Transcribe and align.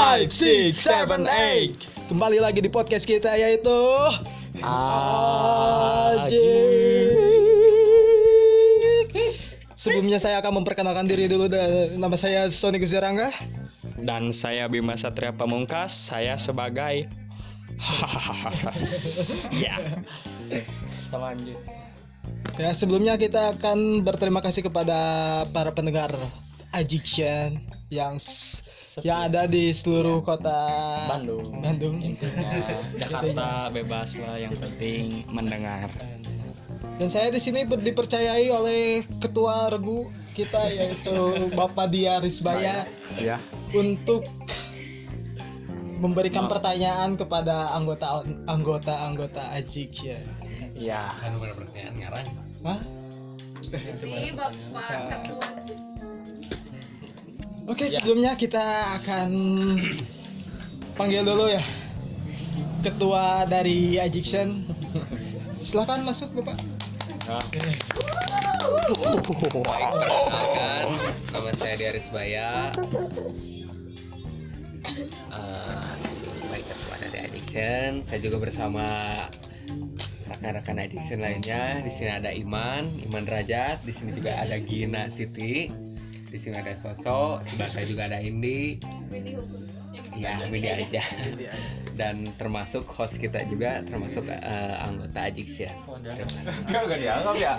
five, 0.00 0.32
six, 0.32 0.80
seven, 0.80 1.28
eight. 1.28 1.76
Kembali 2.08 2.40
lagi 2.40 2.64
di 2.64 2.72
podcast 2.72 3.04
kita 3.04 3.36
yaitu 3.36 3.68
Ajik. 6.16 6.40
Sebelumnya 9.76 10.16
saya 10.16 10.40
akan 10.40 10.64
memperkenalkan 10.64 11.04
diri 11.04 11.28
dulu 11.28 11.52
dan 11.52 12.00
nama 12.00 12.16
saya 12.16 12.48
Sony 12.48 12.80
Guzerangga. 12.80 13.28
Dan 14.00 14.32
saya 14.32 14.72
Bima 14.72 14.96
Satria 14.96 15.36
Pamungkas, 15.36 16.08
saya 16.08 16.40
sebagai 16.40 17.04
ya. 19.52 20.00
Lanjut. 21.12 21.60
Ya 22.56 22.72
sebelumnya 22.72 23.20
kita 23.20 23.52
akan 23.60 24.00
berterima 24.00 24.40
kasih 24.40 24.64
kepada 24.64 25.44
para 25.52 25.76
pendengar 25.76 26.16
Ajiction 26.72 27.60
yang 27.92 28.16
yang 29.02 29.26
ada 29.26 29.44
di 29.44 29.70
seluruh 29.70 30.20
kota 30.20 30.58
Bandung. 31.08 31.60
Bandung. 31.60 31.96
Intinya 31.98 32.48
Jakarta 32.96 33.46
bebas 33.68 34.14
lah 34.16 34.36
yang 34.36 34.54
penting 34.56 35.24
mendengar. 35.26 35.88
Dan 37.00 37.08
saya 37.08 37.32
di 37.32 37.40
sini 37.40 37.64
dipercayai 37.64 38.52
oleh 38.52 39.08
ketua 39.18 39.72
regu 39.72 40.08
kita 40.36 40.68
yaitu 40.68 41.48
Bapak 41.56 41.88
Dia 41.88 42.20
Risbaya 42.20 42.84
Ya. 43.16 43.40
untuk 43.72 44.28
memberikan 46.00 46.48
Ma- 46.48 46.52
pertanyaan 46.56 47.16
kepada 47.16 47.72
anggota 47.72 48.24
anggota 48.48 48.92
anggota 48.92 49.42
Ajik 49.52 49.92
ya. 50.00 50.20
Ya. 50.76 51.12
Kan 51.20 51.36
bukan 51.36 51.64
pertanyaan 51.64 51.94
ngarang. 51.96 52.26
Hah? 52.64 52.80
Jadi 53.60 54.32
Bapak 54.32 55.00
Ketua 55.08 55.48
Oke, 57.70 57.86
sebelumnya 57.86 58.34
kita 58.34 58.98
akan 58.98 59.30
panggil 60.98 61.22
dulu 61.22 61.46
ya 61.46 61.62
ketua 62.82 63.46
dari 63.46 63.94
Ajiction. 63.94 64.66
Silahkan 65.62 66.02
masuk 66.02 66.34
Bapak. 66.42 66.58
Nah, 67.30 67.38
Baik, 69.62 69.86
perkenalkan 70.02 70.86
nama 71.30 71.50
saya 71.54 71.74
Diaris 71.78 72.10
Baya. 72.10 72.74
Eh, 75.30 75.90
baik 76.50 76.64
ketua 76.66 76.94
dari 77.06 77.18
Addiction. 77.22 78.02
Saya 78.02 78.18
juga 78.18 78.42
bersama 78.42 78.86
rekan-rekan 80.26 80.82
Addiction 80.82 81.22
lainnya. 81.22 81.86
Di 81.86 81.94
sini 81.94 82.10
ada 82.10 82.34
Iman, 82.34 82.90
Iman 83.06 83.22
Derajat. 83.22 83.86
Di 83.86 83.94
sini 83.94 84.18
juga 84.18 84.42
ada 84.42 84.58
Gina 84.58 85.06
Siti. 85.06 85.89
Di 86.30 86.38
sini 86.38 86.56
ada 86.56 86.72
Soso. 86.78 87.42
Sebelah 87.42 87.70
saya 87.70 87.84
juga 87.84 88.06
ada 88.06 88.18
Indi. 88.22 88.78
Windy 89.10 89.34
Hukum. 89.34 89.66
Ya, 90.14 90.38
media 90.46 90.78
aja. 90.78 91.02
Dan 91.98 92.30
termasuk 92.38 92.86
host 92.86 93.18
kita 93.18 93.42
juga 93.50 93.82
termasuk 93.82 94.22
eh, 94.30 94.38
anggota 94.78 95.26
Addiction. 95.26 95.66
Enggak, 96.00 96.86
enggak 96.86 96.98
dianggap 97.02 97.34
ya. 97.34 97.52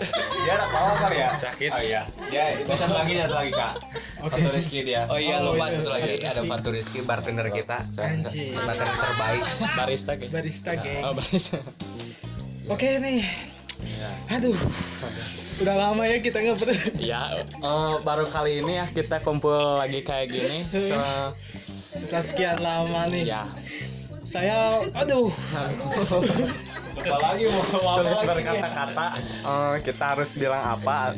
Dia 0.47 0.53
anak 0.55 0.69
bawah 0.71 0.95
kali 0.95 1.17
ya. 1.19 1.29
Sakit. 1.35 1.69
Oh 1.75 1.83
iya. 1.83 2.01
Dia 2.31 2.43
itu 2.63 2.71
satu 2.71 2.95
lagi 2.95 3.13
satu 3.19 3.35
lagi 3.35 3.51
kak. 3.51 3.73
Oke. 4.23 4.39
Foto 4.39 4.49
Rizky 4.55 4.79
dia. 4.87 5.01
Oh 5.11 5.19
iya 5.19 5.43
Oh, 5.43 5.51
lupa 5.51 5.67
iya. 5.67 5.75
satu 5.75 5.89
lagi 5.91 6.11
ada 6.23 6.41
Fatu 6.47 6.69
Rizky 6.71 6.99
bartender 7.03 7.47
kita 7.51 7.77
bartender 7.91 8.31
terbaik 8.95 9.43
barista 9.75 10.11
kayak. 10.15 10.31
Barista 10.31 10.71
geng. 10.79 11.03
Oh, 11.03 11.11
barista. 11.11 11.59
Oke 12.71 12.87
nih. 13.03 13.27
Aduh. 14.31 14.55
Udah 15.57 15.75
lama 15.77 16.03
ya 16.03 16.17
kita 16.17 16.37
nggak 16.37 16.57
pernah. 16.57 16.79
Ya, 16.95 17.21
eh, 17.41 17.93
baru 17.99 18.25
kali 18.27 18.61
ini 18.61 18.77
ya 18.77 18.85
kita 18.87 19.19
kumpul 19.19 19.51
lagi 19.77 19.99
kayak 19.99 20.27
gini. 20.29 20.57
So, 20.69 20.97
Setelah 21.91 22.23
sekian 22.23 22.57
lama 22.57 23.01
nih. 23.07 23.27
ya, 23.27 23.43
Saya 24.23 24.79
aduh. 24.93 25.27
Lupa 26.93 27.17
lagi 27.19 27.45
mau 27.47 27.63
apa 27.89 28.01
lagi. 28.01 28.27
berkata-kata. 28.27 29.05
Eh, 29.19 29.75
kita 29.81 30.03
harus 30.07 30.29
bilang 30.31 30.63
apa 30.71 31.15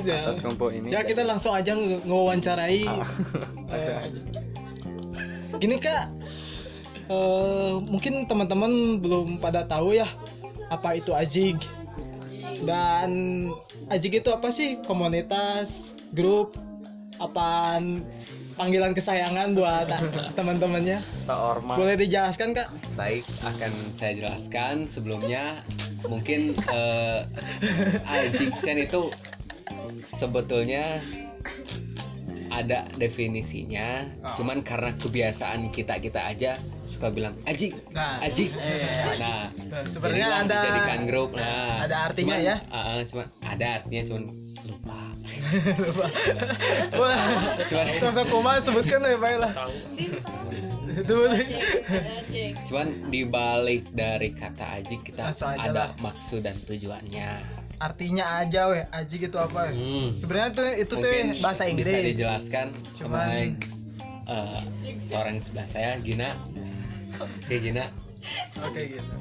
ya. 0.00 0.22
atas 0.22 0.40
kumpul 0.40 0.70
ini? 0.70 0.88
Ya 0.88 1.02
kita 1.02 1.20
langsung 1.22 1.52
aja 1.52 1.72
nge- 1.72 2.00
ngewawancarai. 2.02 2.82
Ah, 2.86 3.04
aja. 3.74 4.08
Gini 5.54 5.76
kak, 5.76 6.08
eh, 7.06 7.72
mungkin 7.82 8.24
teman-teman 8.24 8.72
belum 8.98 9.36
pada 9.36 9.62
tahu 9.62 9.92
ya 9.92 10.08
apa 10.68 10.96
itu 10.96 11.12
Ajig 11.12 11.60
dan 12.62 13.10
Ajig 13.90 14.22
itu 14.22 14.30
apa 14.30 14.48
sih 14.54 14.78
komunitas, 14.86 15.92
grup, 16.14 16.54
apaan 17.18 18.06
panggilan 18.54 18.94
kesayangan 18.94 19.56
buat 19.56 19.88
teman-temannya? 20.38 21.02
Ormas. 21.28 21.76
Boleh 21.76 21.96
dijelaskan 21.98 22.54
kak? 22.54 22.68
baik 22.94 23.24
akan 23.40 23.72
saya 23.96 24.12
jelaskan 24.20 24.84
sebelumnya 24.84 25.64
mungkin 26.04 26.52
eh, 26.68 27.24
addiction 28.04 28.76
itu 28.84 29.08
sebetulnya 30.20 31.00
ada 32.52 32.84
definisinya 33.00 34.04
cuman 34.36 34.60
karena 34.60 34.92
kebiasaan 35.00 35.72
kita 35.72 35.96
kita 36.04 36.20
aja 36.20 36.60
suka 36.84 37.08
bilang 37.08 37.32
aji 37.44 37.72
Nah, 37.90 38.16
aji 38.20 38.44
iya. 38.48 39.16
nah 39.16 39.40
Nah, 39.52 39.82
sebenarnya 39.84 40.26
ada 40.40 40.58
dijadikan 40.58 41.00
grup 41.04 41.28
nah 41.32 41.82
ada 41.82 41.96
artinya 42.06 42.34
cuman, 42.34 42.44
ya? 42.44 42.56
ah, 42.68 43.00
cuman 43.04 43.26
ada 43.40 43.66
artinya 43.78 44.02
cuman 44.04 44.22
lupa 44.62 44.98
Wah, 46.98 47.16
cuman 47.62 47.86
sosok 47.94 48.24
koma 48.26 48.58
sebutkan 48.58 48.98
ya 49.00 49.16
baiklah. 49.16 49.52
Ajik. 49.54 50.10
cuman 52.66 52.86
dibalik 53.08 53.82
dari 53.90 54.28
kata 54.30 54.64
aji 54.78 54.96
kita 55.00 55.32
ada 55.32 55.72
lah. 55.72 55.88
maksud 55.98 56.40
dan 56.40 56.56
tujuannya 56.60 57.30
Artinya 57.78 58.24
aja 58.38 58.68
weh, 58.68 58.84
Ajig 58.92 59.24
itu 59.24 59.34
apa? 59.34 59.68
Hmm. 59.68 60.14
Sebenarnya 60.14 60.50
tuh 60.52 60.66
itu 60.70 60.88
tuh 60.88 60.96
Mungkin 61.02 61.26
bahasa 61.40 61.62
Inggris. 61.66 61.84
bisa 61.84 61.98
dijelaskan 62.04 62.66
Cuman- 62.94 62.94
sama 62.94 63.20
eh, 64.30 64.60
seorang 65.04 65.36
sebelah 65.36 65.66
saya 65.66 65.98
Gina 65.98 66.38
Oke 67.20 67.54
Gina 67.60 67.90
Oke 68.62 68.80
gitu. 68.86 69.16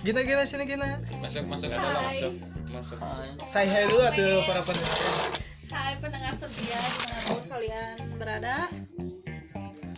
Gina 0.00 0.20
gina 0.24 0.42
sini 0.48 0.64
gina. 0.64 0.98
Masuk, 1.20 1.44
masuk 1.44 1.68
ada 1.68 1.88
lah, 1.92 2.02
masuk. 2.08 2.32
Masuk. 2.72 2.98
Saya 3.52 3.68
hai 3.68 3.84
dulu 3.84 4.00
atuh 4.00 4.42
para 4.48 4.60
pendengar. 4.64 4.96
Hai 5.70 5.92
pendengar 6.00 6.32
setia 6.40 6.80
di 6.80 6.98
mana 7.04 7.20
pun 7.28 7.44
kalian 7.46 7.96
berada. 8.16 8.56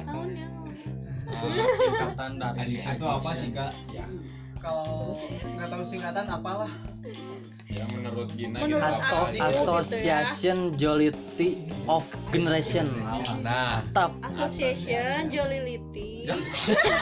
Tahunnya. 0.03 0.49
singkatan 1.43 2.33
dari 2.39 2.77
itu 2.77 3.07
apa 3.07 3.31
sih 3.33 3.49
kak? 3.55 3.73
Ya. 3.95 4.07
Kalau 4.63 5.19
nggak 5.59 5.69
tahu 5.69 5.83
singkatan 5.83 6.27
apalah. 6.31 6.71
Ya 7.67 7.83
menurut 7.89 8.29
Gina 8.37 8.63
Menurut 8.63 8.79
gitu. 8.79 9.01
aku 9.03 9.19
gitu 9.27 9.41
ya. 9.41 9.49
Association 9.51 10.57
Jollity 10.77 11.51
of 11.89 12.05
Generation. 12.31 12.87
Nah 13.41 13.83
Tap. 13.91 14.13
Association 14.23 15.27
Jolility. 15.27 16.29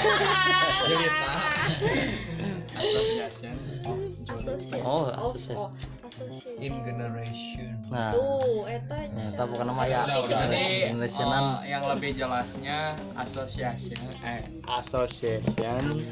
Jelita. 0.89 1.33
Association 2.73 3.55
of 3.85 3.99
Association. 4.25 4.81
Oh, 4.81 5.11
Oh, 5.11 5.35
association. 5.35 5.57
oh, 5.59 5.69
association. 6.07 6.63
In 6.63 6.75
generation 6.81 7.67
Nah, 7.91 8.15
Tuh, 8.15 8.71
eta 8.71 9.03
ya, 9.03 9.35
tap 9.35 9.51
bukan 9.51 9.67
nama 9.67 9.83
ya. 9.83 10.07
Generationan. 10.23 11.59
eh, 11.59 11.75
yang 11.75 11.83
lebih 11.85 12.15
jelasnya 12.15 12.95
association 13.19 13.99
eh 14.23 14.47
association 14.71 16.07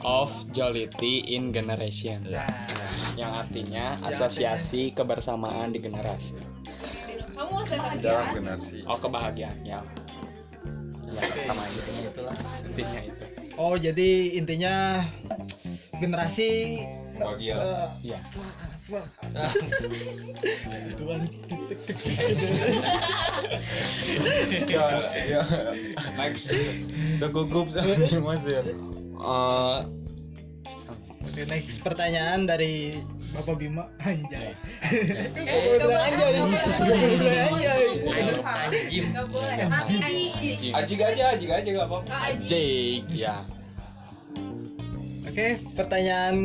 of 0.00 0.30
jollity 0.50 1.24
in 1.26 1.50
generation. 1.50 2.22
Yang 3.14 3.32
artinya 3.46 3.84
asosiasi 4.04 4.90
kebersamaan 4.92 5.70
di 5.70 5.80
generasi. 5.80 6.34
Kamu 7.34 7.62
kebahagiaan? 7.64 8.58
Oh, 8.84 8.98
kebahagiaan 8.98 9.58
ya. 9.62 9.80
Ya, 11.08 11.22
sama 11.42 11.64
aja 11.64 11.80
itulah 12.04 12.36
intinya 12.62 13.00
itu. 13.00 13.24
Oh 13.56 13.74
jadi 13.74 14.10
intinya 14.36 15.02
generasi 15.96 16.78
Bahagia. 17.18 17.56
eh, 17.58 17.88
Iya. 18.04 18.18
Tuan. 20.94 21.20
Ya, 24.68 25.42
Next. 26.14 26.48
Udah 27.18 27.28
gugup 27.28 27.66
Mas 28.22 28.42
ya. 28.44 28.62
Eh, 29.18 29.78
Oke 31.28 31.44
next 31.44 31.84
pertanyaan 31.84 32.48
dari 32.48 33.04
Bapak 33.36 33.60
Bima 33.60 33.84
Anjay. 34.00 34.56
Eh, 34.80 35.76
nggak 35.76 35.84
boleh, 35.84 36.08
Anjay. 36.08 36.30
Nggak 36.32 36.48
boleh. 36.48 37.18
boleh 37.20 37.40
anjay. 37.44 37.84
Nggak 39.12 39.26
boleh. 39.28 39.56
Nanti 39.68 39.94
Ajik. 40.72 40.98
Aja, 41.04 41.24
ajik 41.36 41.50
aja 41.52 41.68
nggak 41.68 41.84
apa-apa. 41.84 42.08
Ajik. 42.32 43.00
Ya. 43.12 43.44
Oke 45.28 45.60
pertanyaan 45.76 46.36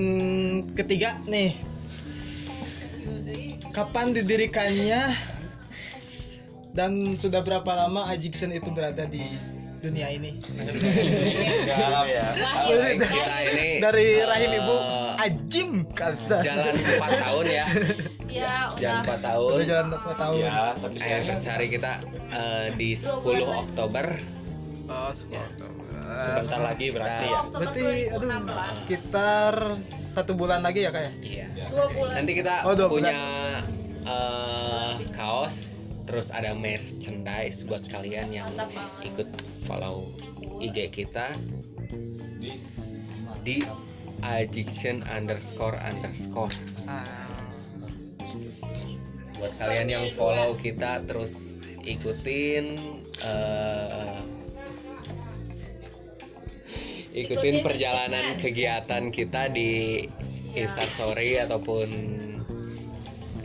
ketiga 0.76 1.24
nih. 1.24 1.56
Kapan 3.72 4.12
didirikannya 4.12 5.16
dan 6.76 7.16
sudah 7.16 7.40
berapa 7.40 7.72
lama 7.72 8.12
Ajiksen 8.12 8.52
itu 8.52 8.68
berada 8.68 9.08
di 9.08 9.24
dunia 9.84 10.08
ini. 10.10 10.32
Enggak 10.40 12.06
ya. 12.08 12.26
Kita 12.64 13.20
ini 13.44 13.68
Dari 13.78 14.06
eh, 14.16 14.24
rahim 14.24 14.52
ibu 14.56 14.76
Ajim 15.14 15.70
Kalsa. 15.92 16.40
jalan 16.40 16.74
4 16.80 17.04
tahun 17.20 17.46
ya 17.46 17.66
Ya, 18.26 18.54
jalan 18.74 19.04
udah. 19.04 19.20
4 19.20 19.28
tahun 19.28 19.50
Udah 19.52 19.66
jalan 19.68 19.88
4 19.94 20.16
tahun. 20.18 20.40
Ya, 20.40 20.52
tapi 20.74 20.96
saya 20.98 21.14
anniversary 21.20 21.68
kita 21.70 21.92
eh, 22.32 22.66
di 22.74 22.90
10 22.96 23.12
Oktober 23.44 24.08
Oh, 24.84 25.12
sebentar. 25.12 25.70
sebentar 26.18 26.60
lagi 26.62 26.92
berarti 26.92 27.26
ya 27.26 27.40
Oktober 27.42 27.72
Berarti 27.72 27.84
aduh 28.12 28.20
2016. 28.20 28.80
sekitar 28.80 29.54
satu 30.14 30.32
bulan 30.34 30.60
lagi 30.60 30.80
ya 30.82 30.92
kak 30.92 31.02
ya? 31.02 31.12
iya 31.20 31.48
Dua 31.68 31.88
bulan. 31.90 32.14
nanti 32.20 32.32
kita 32.36 32.54
Oh, 32.64 32.88
punya 32.88 33.16
eh, 34.04 34.92
kaos 35.12 35.56
terus 36.04 36.28
ada 36.32 36.52
merchandise 36.56 37.64
buat 37.64 37.88
kalian 37.88 38.30
yang 38.32 38.50
ikut 39.04 39.30
follow 39.68 40.12
IG 40.60 40.92
kita. 40.92 41.36
Di? 42.40 42.60
Di 43.44 43.58
addiction 44.24 45.04
underscore 45.08 45.80
underscore. 45.84 46.54
Buat 49.40 49.54
kalian 49.60 49.88
yang 49.92 50.06
follow 50.16 50.56
kita 50.60 51.04
terus 51.04 51.64
ikutin 51.84 52.80
eh, 53.24 54.20
ikutin 57.12 57.60
perjalanan 57.64 58.40
kegiatan 58.40 59.12
kita 59.12 59.52
di. 59.52 59.72
Instastory 60.54 61.42
ataupun 61.42 61.90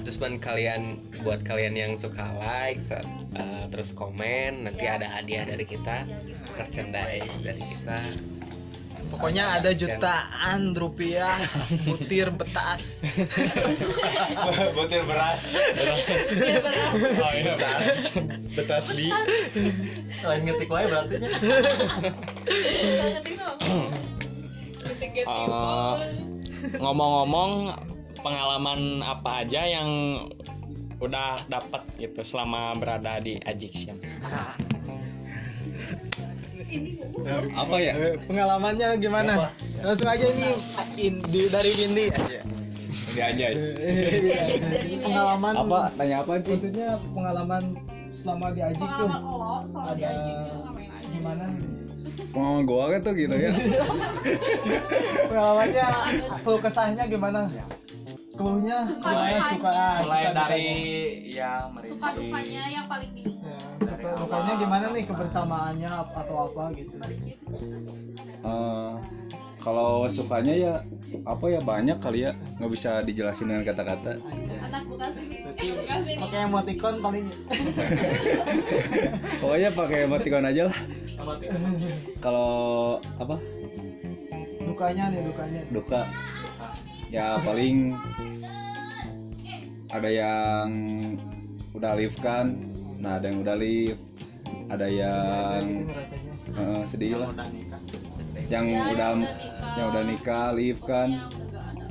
terus 0.08 0.24
buat 0.24 0.40
kalian 0.40 1.04
buat 1.20 1.44
kalian 1.44 1.76
yang 1.76 1.92
suka 2.00 2.32
like 2.40 2.80
eh, 3.36 3.68
terus 3.68 3.92
komen 3.92 4.64
nanti 4.64 4.88
Ya. 4.88 4.96
ada 4.96 5.20
hadiah 5.20 5.44
dari 5.44 5.68
kita 5.68 6.08
Ya, 6.08 6.16
gitu. 6.24 6.48
merchandise 6.56 7.36
dari 7.44 7.60
kita 7.60 7.98
Pokoknya 9.12 9.60
ada 9.60 9.72
jutaan 9.72 10.76
rupiah 10.76 11.40
butir 11.88 12.28
betas. 12.28 13.00
butir 14.76 15.00
beras. 15.08 15.40
Iya, 16.36 16.60
benar. 16.60 16.92
Oh 17.16 17.32
iya 17.32 17.52
beras. 17.56 17.88
Betas 18.52 18.84
di. 18.92 19.08
Lain 20.20 20.40
ngetik 20.44 20.68
wae 20.68 20.84
berarti 20.92 21.24
nya. 21.24 21.30
Ngetik-ngetik. 21.32 23.40
Eh, 25.28 26.00
ngomong-ngomong 26.76 27.52
pengalaman 28.20 29.00
apa 29.02 29.46
aja 29.46 29.62
yang 29.64 29.88
udah 30.98 31.46
dapat 31.46 31.86
gitu 31.96 32.26
selama 32.26 32.74
berada 32.74 33.22
di 33.22 33.38
addiction 33.46 33.94
Ini 36.68 37.00
Apa 37.56 37.80
ya? 37.80 37.96
Eh, 37.96 38.14
Pengalamannya 38.28 39.00
gimana? 39.00 39.48
Langsung 39.80 40.04
aja 40.04 40.26
ini 40.28 40.52
in, 41.00 41.24
di, 41.24 41.48
dari 41.48 41.72
Windy 41.72 42.12
aja. 42.12 42.44
Ini 42.44 43.20
aja. 43.24 43.46
dari 43.56 44.88
ini 44.92 44.96
pengalaman 45.00 45.52
Apa? 45.64 45.88
Tanya 45.96 46.20
apa 46.20 46.32
sih? 46.44 46.52
Maksudnya 46.52 47.00
pengalaman 47.16 47.62
selama 48.12 48.52
di 48.52 48.60
Ajik 48.60 48.84
tuh 48.84 49.08
pengalaman 49.08 49.64
lo 49.72 49.96
di 49.96 50.32
ngapain 50.60 50.90
aja. 50.92 51.08
gimana? 51.08 51.46
Pengalaman 52.34 52.62
gua 52.66 52.84
kan 52.90 53.00
tuh 53.06 53.12
gitu 53.14 53.34
ya. 53.38 53.52
Pengalamannya 55.30 55.86
keluh 56.42 56.60
kesahnya 56.62 57.04
gimana? 57.06 57.40
Keluhnya 58.38 58.78
dukanya. 58.86 59.38
suka 59.50 59.74
mulai 60.06 60.22
suka 60.22 60.30
dari 60.30 60.66
dukanya. 61.26 61.34
ya 61.34 61.54
Suka 61.90 62.08
dukanya 62.14 62.62
yang 62.70 62.86
paling 62.86 63.10
diingat. 63.14 63.62
Ya, 63.82 63.94
suka 63.98 64.10
dukanya 64.14 64.52
gimana 64.58 64.86
nih 64.94 65.04
kebersamaannya 65.10 65.90
atau 66.14 66.36
apa 66.46 66.62
gitu? 66.78 66.92
Balikin. 66.98 67.38
Kalau 69.58 70.06
sukanya 70.06 70.54
ya 70.54 70.72
apa 71.26 71.44
ya 71.50 71.60
banyak 71.60 71.98
kali 71.98 72.24
ya 72.24 72.32
nggak 72.58 72.70
bisa 72.70 73.02
dijelasin 73.02 73.50
dengan 73.50 73.64
kata-kata. 73.66 74.16
Anak 74.62 74.82
pakai 76.18 76.38
emoticon 76.46 76.94
paling. 77.02 77.26
Pokoknya 79.42 79.70
pakai 79.74 79.98
emoticon 80.06 80.46
aja 80.46 80.62
lah. 80.70 80.76
Kalau 82.22 82.52
apa? 83.18 83.36
Dukanya 84.62 85.04
nih 85.10 85.20
dukanya. 85.26 85.60
duka. 85.74 86.02
Ya 87.08 87.40
paling 87.42 87.96
ada 89.90 90.08
yang 90.12 90.68
udah 91.74 91.92
live 91.98 92.16
kan? 92.20 92.46
Nah 93.00 93.18
ada 93.18 93.26
yang 93.32 93.42
udah 93.42 93.56
live 93.58 93.98
ada 94.68 94.86
yang 94.86 95.88
eh, 96.52 96.82
sedih 96.84 97.16
lah 97.24 97.32
yang 98.48 98.64
Ya, 98.66 98.80
udah 98.86 98.88
yang 98.88 98.88
udah 98.90 99.12
nikah. 99.14 99.74
yang 99.76 99.86
udah 99.86 100.04
nikah 100.04 100.46
live 100.52 100.80
kan. 100.82 101.08
ada. 101.28 101.86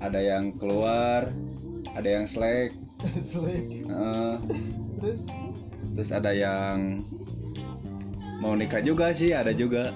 ada 0.00 0.20
yang 0.20 0.44
keluar 0.54 1.26
ada 1.92 2.08
yang 2.08 2.24
slack. 2.24 2.70
Selek. 3.28 3.86
eh, 3.86 4.34
Terus? 4.98 5.20
Terus 5.94 6.10
ada 6.10 6.30
yang 6.30 7.02
mau 8.38 8.54
nikah 8.54 8.78
juga 8.78 9.10
sih 9.10 9.30
ada 9.30 9.50
juga 9.50 9.90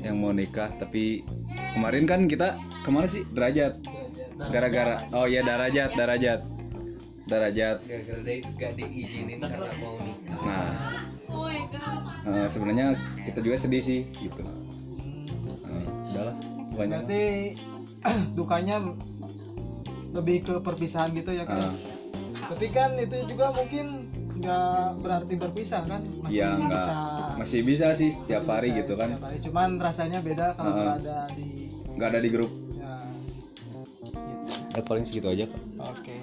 yang 0.00 0.18
mau 0.18 0.30
nikah. 0.30 0.70
Tapi 0.76 1.22
kemarin 1.72 2.06
kan 2.06 2.26
kita 2.26 2.54
ke 2.82 2.90
mana 2.90 3.06
sih? 3.06 3.22
Derajat. 3.28 3.82
Gara-gara 4.50 5.06
oh 5.10 5.26
iya 5.26 5.42
darajat 5.42 5.94
darajat. 5.94 6.40
darajat. 7.24 7.78
Gara-gara 7.80 8.20
dia 8.20 8.42
gak 8.58 8.72
diizinin 8.74 9.38
karena 9.38 9.70
mau 9.78 9.98
nikah. 9.98 10.38
Nah. 10.42 10.70
Oh 12.22 12.46
sebenarnya 12.46 12.94
kita 13.24 13.40
juga 13.40 13.56
sedih 13.56 13.82
sih 13.82 14.00
gitu 14.12 14.42
Udahlah 16.22 16.36
banyak 16.72 17.00
berarti 17.04 17.24
dukanya 18.38 18.76
lebih 20.12 20.36
ke 20.46 20.54
perpisahan 20.62 21.10
gitu 21.18 21.34
ya 21.34 21.44
kan? 21.44 21.74
Eh, 21.74 21.74
Tapi 22.46 22.66
kan 22.70 22.94
itu 23.00 23.16
juga 23.26 23.50
mungkin 23.50 24.06
nggak 24.38 25.02
berarti 25.02 25.34
berpisah 25.34 25.82
kan? 25.84 26.02
Masih 26.22 26.38
ya 26.38 26.48
nggak 26.56 26.86
masih 27.42 27.60
bisa 27.66 27.86
sih 27.98 28.14
setiap 28.14 28.46
masih 28.46 28.54
hari 28.54 28.68
bisa 28.70 28.78
gitu 28.84 28.94
kan 28.94 29.08
hari. 29.18 29.38
Cuman 29.42 29.68
rasanya 29.82 30.18
beda 30.22 30.54
kalau 30.54 30.70
Heeh. 30.70 30.82
berada 30.86 31.18
di 31.34 31.50
nggak 31.92 32.08
ada 32.08 32.20
di 32.24 32.30
grup 32.32 32.52
ya, 32.72 32.94
gitu. 34.16 34.52
ya 34.72 34.80
paling 34.88 35.04
segitu 35.04 35.28
aja 35.28 35.44
kok 35.44 35.60
Oke. 35.92 36.16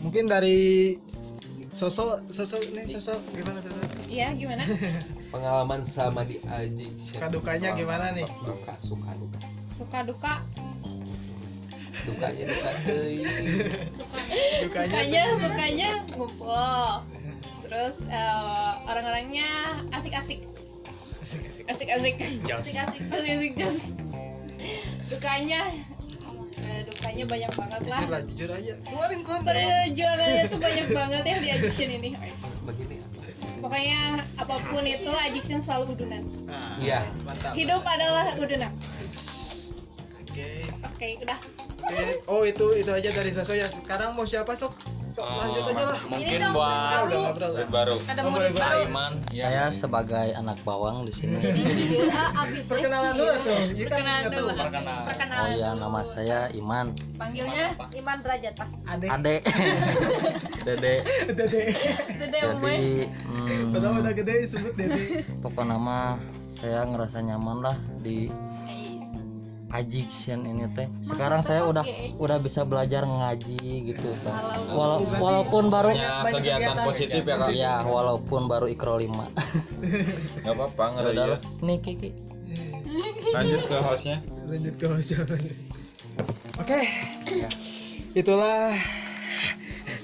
Mungkin 0.00 0.24
dari 0.32 0.96
sosok 1.76 2.24
sosok 2.32 2.60
ini 2.64 2.88
sosok 2.88 3.20
gimana 3.36 3.60
sosok? 3.60 3.84
Iya 4.08 4.32
gimana? 4.32 4.64
pengalaman 5.30 5.80
selama 5.80 6.22
di 6.22 6.42
addiction 6.44 7.16
Suka 7.16 7.28
dukanya 7.28 7.68
gimana 7.72 8.10
nih? 8.10 8.26
duka 8.42 8.74
suka 8.80 9.10
duka 9.14 9.38
Suka 9.74 9.98
duka. 10.02 10.34
dukanya 12.00 12.44
duka 12.46 12.70
euy. 12.90 13.16
Dukanya 14.60 14.88
Sukanya 14.88 15.22
sukanya 15.38 15.90
ngumpul. 16.10 16.84
Terus 17.62 17.94
eh, 18.06 18.70
orang-orangnya 18.84 19.48
asik-asik. 19.90 20.40
Asik-asik. 21.20 21.64
Asik-asik. 21.66 22.14
Jos. 22.44 22.62
Asik-asik. 22.62 23.00
Asik-asik 23.06 23.52
jos. 23.54 23.76
Dukanya 25.08 25.60
eh, 26.58 26.80
dukanya 26.84 27.24
banyak 27.26 27.52
banget 27.52 27.82
lah. 27.84 27.98
Jujur 28.00 28.10
lah, 28.10 28.20
jujur 28.24 28.50
aja. 28.50 28.74
Keluarin 28.82 29.20
keluarin. 29.20 29.44
Perjuangannya 29.46 30.42
tuh 30.46 30.58
banyak 30.58 30.86
banget 30.90 31.22
ya 31.22 31.36
di 31.36 31.48
addiction 31.50 31.88
ini. 31.90 32.10
begini 32.64 32.96
Pokoknya 33.58 34.22
apa 34.38 34.54
pun 34.70 34.84
itu 34.86 35.10
addiction 35.10 35.58
selalu 35.66 35.98
udunan. 35.98 36.22
Nah, 36.46 36.78
Iya. 36.78 37.10
Mantap. 37.26 37.52
Hidup 37.58 37.82
adalah 37.82 38.30
udunan. 38.38 38.72
Oke. 40.22 40.50
Oke, 40.86 41.08
udah. 41.26 41.38
Oke. 41.82 42.22
Oh 42.30 42.46
itu 42.46 42.66
itu 42.78 42.90
aja 42.94 43.10
dari 43.10 43.30
sosok 43.34 43.56
ya. 43.58 43.66
Sekarang 43.66 44.14
mau 44.14 44.22
siapa 44.22 44.54
sok? 44.54 44.99
Sok, 45.10 45.26
lanjut 45.26 45.62
aja 45.70 45.84
lah. 45.90 46.00
mungkin 46.06 46.38
dong, 46.38 46.54
buat 46.54 47.02
ngobrol. 47.10 47.52
baru 47.70 47.96
Ada 48.06 48.20
Oh, 48.20 48.30
murid 48.30 48.52
baru. 48.54 48.80
Iman 48.86 49.12
Saya 49.30 49.64
sebagai 49.74 50.28
anak 50.38 50.58
bawang 50.62 51.06
di 51.08 51.12
sini. 51.14 51.38
Teh. 51.50 52.62
Perkenalan 52.68 53.12
dulu 53.18 53.34
tuh. 53.42 53.58
Iya 53.74 53.86
Perkenalan 53.90 54.22
dulu. 54.30 54.48
Perkenalan. 54.54 55.40
Oh 55.40 55.48
iya, 55.50 55.70
nama 55.74 56.00
saya 56.06 56.38
Iman. 56.54 56.86
Panggilnya 57.18 57.74
Iman 57.90 58.16
Derajat 58.22 58.54
pas. 58.54 58.68
Adek. 58.86 59.10
Ade. 59.10 59.36
Dede. 60.66 60.94
Dede. 61.32 61.62
Dede 62.20 62.38
Jadi 62.40 63.08
hmm, 63.24 63.74
udah 63.74 64.12
gede 64.12 64.36
sebut 64.52 64.74
Dede. 64.76 65.24
pokok 65.40 65.64
nama 65.64 66.20
saya 66.52 66.84
ngerasa 66.84 67.24
nyaman 67.24 67.58
lah 67.64 67.76
di 68.04 68.28
addiction 69.70 70.46
ini 70.46 70.66
teh. 70.74 70.88
Sekarang 71.06 71.42
saya 71.42 71.66
udah 71.66 71.84
udah 72.18 72.38
bisa 72.42 72.66
belajar 72.66 73.06
ngaji 73.06 73.94
gitu 73.94 74.10
kan. 74.26 74.66
Walaupun 75.18 75.70
baru 75.70 75.94
Banyak 75.94 76.34
kegiatan 76.34 76.76
positif 76.82 77.22
ya 77.22 77.36
kak 77.38 77.50
ya 77.54 77.74
walaupun 77.86 78.50
baru 78.50 78.66
ikro 78.70 78.98
5. 78.98 79.06
nggak 80.42 80.54
apa-apa 80.54 80.84
Ya 81.00 81.08
udah 81.14 81.26
lah. 81.36 81.40
Nih 81.62 81.78
Kiki. 81.78 82.10
lanjut 83.36 83.62
ke 83.70 83.76
hostnya 83.78 84.18
Lanjut 84.50 84.74
ke 84.74 84.86
host 84.90 85.14
yang 85.14 85.26
lain. 85.30 85.54
Oke. 86.58 86.80
Itulah 88.18 88.74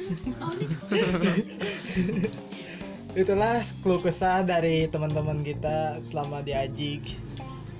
itulah 3.20 3.58
keluh 3.82 3.98
kesah 3.98 4.46
dari 4.46 4.86
teman-teman 4.86 5.42
kita 5.42 5.98
selama 6.06 6.46
di 6.46 6.54
Ajik 6.54 7.02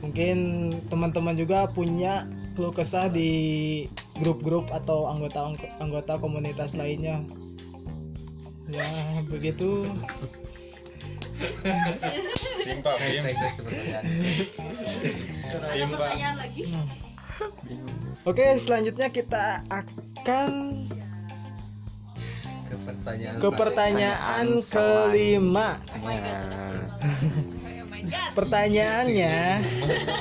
mungkin 0.04 0.36
teman-teman 0.92 1.36
juga 1.36 1.66
punya 1.70 2.28
keluh 2.56 2.72
kesah 2.72 3.08
di 3.12 3.84
grup-grup 4.16 4.68
atau 4.72 5.08
anggota 5.08 5.52
anggota 5.80 6.16
komunitas 6.16 6.72
lainnya. 6.72 7.20
Ya 8.72 8.86
begitu. 9.28 9.84
Simpa. 12.64 12.96
Ada 15.46 15.84
pertanyaan 15.84 16.36
lagi? 16.40 16.62
oke 18.24 18.46
selanjutnya 18.56 19.12
kita 19.12 19.60
akan 19.68 20.52
Ke 22.66 22.74
pertanyaan. 22.82 23.38
ke 23.38 23.48
pertanyaan 23.52 24.46
kelima. 24.66 25.76
Oh 25.76 26.00
god, 26.00 26.40
kelima 27.04 27.75
pertanyaannya 28.32 29.36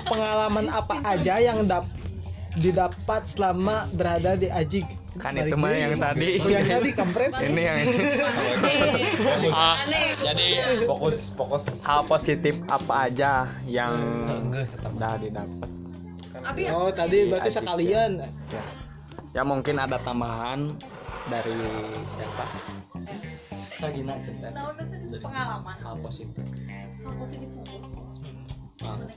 pengalaman 0.05 0.67
apa 0.69 0.95
aja 1.03 1.35
yang 1.39 1.67
dap 1.67 1.85
didapat 2.55 3.27
selama 3.27 3.91
berada 3.91 4.39
di 4.39 4.47
Ajik 4.47 4.87
Kan 5.15 5.39
itu 5.39 5.55
mah 5.55 5.71
yang 5.71 5.95
tadi. 5.95 6.43
Oh, 6.43 6.51
yang 6.51 6.67
tadi 6.67 6.91
kampret 6.91 7.31
Ini 7.47 7.61
yang 7.63 7.77
Ah, 9.55 9.87
Aneh. 9.87 10.11
jadi 10.19 10.47
fokus 10.83 11.31
fokus 11.31 11.63
hal 11.87 12.03
positif 12.03 12.59
apa 12.67 13.07
aja 13.07 13.47
yang 13.63 13.95
udah 14.75 15.15
didapat. 15.15 15.69
Ya? 16.59 16.75
oh 16.75 16.91
tadi 16.91 17.31
berarti 17.31 17.49
sekalian 17.49 18.11
Ya 19.31 19.41
mungkin 19.47 19.79
ada 19.79 19.95
tambahan 20.03 20.75
dari 21.31 21.57
siapa? 22.11 22.45
Kak 23.75 23.91
Gina 23.91 24.15
cerita. 24.23 24.47
Nah, 24.51 24.71
pengalaman. 25.19 25.75
Hal 25.83 25.95
positif. 25.99 26.43
Mulu. 27.05 27.25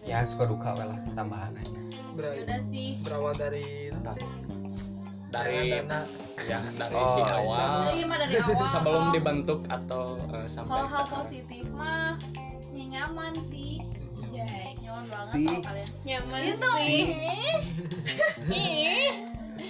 Ya 0.02 0.24
suka 0.24 0.44
duka 0.44 0.70
lah 0.74 0.96
tambahan 1.12 1.52
aja. 1.54 1.78
Udah 2.14 2.32
sih. 2.68 2.98
berawal 3.00 3.32
dari 3.32 3.88
Dari 5.28 5.76
dana 5.76 6.08
ya 6.40 6.56
dari 6.72 6.96
Oh, 6.96 7.20
di 7.20 7.22
awal 7.22 7.68
Jadi 7.86 8.00
mah 8.02 8.16
dari 8.16 8.34
awal. 8.38 8.64
sebelum 8.66 9.02
kalau- 9.02 9.12
dibentuk 9.12 9.60
atau 9.68 10.16
eh, 10.32 10.48
sampai 10.48 10.72
Kalau 10.72 10.88
hal 10.88 11.04
sekarang. 11.04 11.12
positif 11.20 11.64
mah 11.70 12.16
ya 12.70 12.84
nyaman 12.88 13.32
sih. 13.52 13.74
Ya, 14.28 14.44
nyaman 14.78 15.04
banget 15.04 15.34
Sih. 15.34 15.44
kalau 15.46 15.62
kalian. 15.62 15.88
Nyaman 16.02 16.40
itu 16.42 16.68
sih. 16.78 17.00
Ih. 18.48 19.08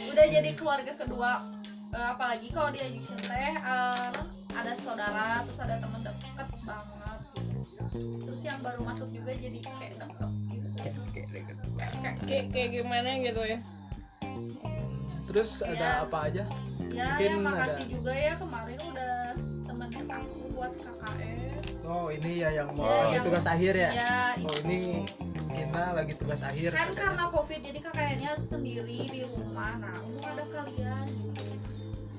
Udah 0.09 0.27
jadi 0.29 0.51
keluarga 0.53 0.93
kedua. 0.95 1.33
Eh, 1.89 2.07
apalagi 2.07 2.47
kalau 2.53 2.71
di 2.71 2.79
addiction 2.79 3.19
teh 3.19 3.35
eh, 3.57 4.09
ada 4.53 4.73
saudara, 4.79 5.43
terus 5.43 5.59
ada 5.59 5.75
teman 5.77 6.01
deket 6.03 6.47
banget. 6.61 6.98
Terus 7.99 8.41
yang 8.43 8.59
baru 8.59 8.81
masuk 8.83 9.09
juga 9.11 9.31
jadi 9.33 9.59
kayak 9.59 9.93
deket 9.97 10.31
gitu. 10.49 10.69
Kayak 10.75 10.95
kayak 11.09 11.27
Kayak 11.79 12.15
kayak, 12.21 12.45
kayak 12.51 12.69
gimana 12.73 13.09
gitu. 13.19 13.43
ya? 13.45 13.59
terus 15.25 15.61
Ya. 15.61 15.69
ada 15.71 15.89
apa 16.03 16.19
aja? 16.25 16.45
Ya, 16.89 17.05
Mungkin 17.13 17.31
ya 17.31 17.37
makasih 17.39 17.69
ada- 17.77 17.93
juga 17.93 18.13
ya 18.15 18.33
kemarin 18.35 18.79
udah 18.83 19.13
temenin 19.63 20.07
aku 20.09 20.33
buat 20.51 20.73
KKN. 20.75 21.37
oh 21.85 22.07
ini 22.09 22.33
ya 22.39 22.49
yang 22.51 22.69
mau 22.73 22.89
Ya, 22.89 22.97
yang- 23.13 23.25
tugas 23.29 23.45
akhir 23.45 23.75
ya? 23.77 23.91
Ya, 23.93 24.17
oh 24.41 24.57
ini 24.65 25.05
kita 25.51 25.83
lagi 25.93 26.13
tugas 26.17 26.41
akhir 26.41 26.71
kan 26.71 26.89
karena 26.95 27.25
covid 27.29 27.61
jadi 27.61 27.79
kakaknya 27.79 28.27
harus 28.31 28.47
sendiri 28.49 28.99
di 29.05 29.21
rumah. 29.27 29.73
Nah 29.77 30.01
untung 30.01 30.25
ada 30.27 30.45
kalian 30.49 31.07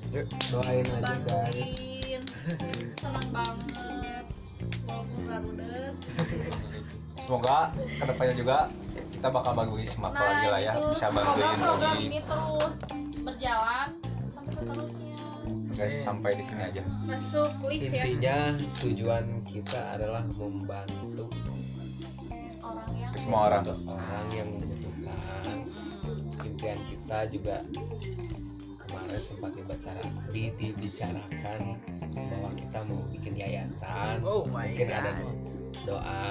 Yuk, 0.10 0.26
doain 0.48 0.86
aja 0.92 1.16
guys. 1.20 2.26
seneng 2.96 3.28
banget 3.32 4.19
Semoga 7.20 7.58
ke 7.76 8.04
depannya 8.04 8.34
juga 8.36 8.58
kita 9.12 9.28
bakal 9.30 9.52
bagus 9.54 9.86
semak 9.88 10.12
nah 10.12 10.22
lagi 10.24 10.48
lah 10.48 10.60
ya, 10.60 10.72
itu 10.74 10.88
bisa 10.90 11.06
semoga 11.06 11.22
bantuin 11.30 11.58
program 11.60 11.80
lagi. 11.84 12.06
ini 12.06 12.20
terus 12.20 12.74
berjalan 13.20 13.88
sampai 14.32 14.54
seterusnya 14.56 15.08
Guys, 15.72 15.96
sampai 16.04 16.32
di 16.34 16.44
sini 16.44 16.62
aja. 16.64 16.82
masuk 17.06 17.52
list 17.64 17.82
ya 17.86 18.04
Intinya 18.04 18.38
tujuan 18.80 19.26
kita 19.46 19.82
adalah 19.94 20.24
membantu 20.28 21.26
orang 22.60 22.92
yang 22.94 23.12
Semua 23.16 23.42
orang. 23.48 23.62
untuk 23.64 23.80
orang 23.88 24.26
yang 24.32 24.50
membutuhkan. 24.52 25.56
Impian 26.42 26.80
kita 26.86 27.18
juga 27.30 27.56
kemarin 28.80 29.22
sempat 29.22 29.52
dibicara, 29.54 30.02
di- 30.28 30.54
dibicarakan 30.54 31.60
bahwa 32.16 32.50
kita 32.58 32.80
mau 32.86 33.02
bikin 33.12 33.34
yayasan. 33.38 34.18
Oh 34.26 34.44
my 34.50 34.68
Mungkin 34.74 34.88
God. 34.90 35.00
ada 35.00 35.12
doa 35.86 36.22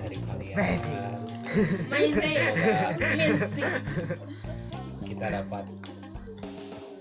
dari 0.00 0.16
kalian. 0.24 0.56
Kita 5.06 5.26
dapat 5.32 5.64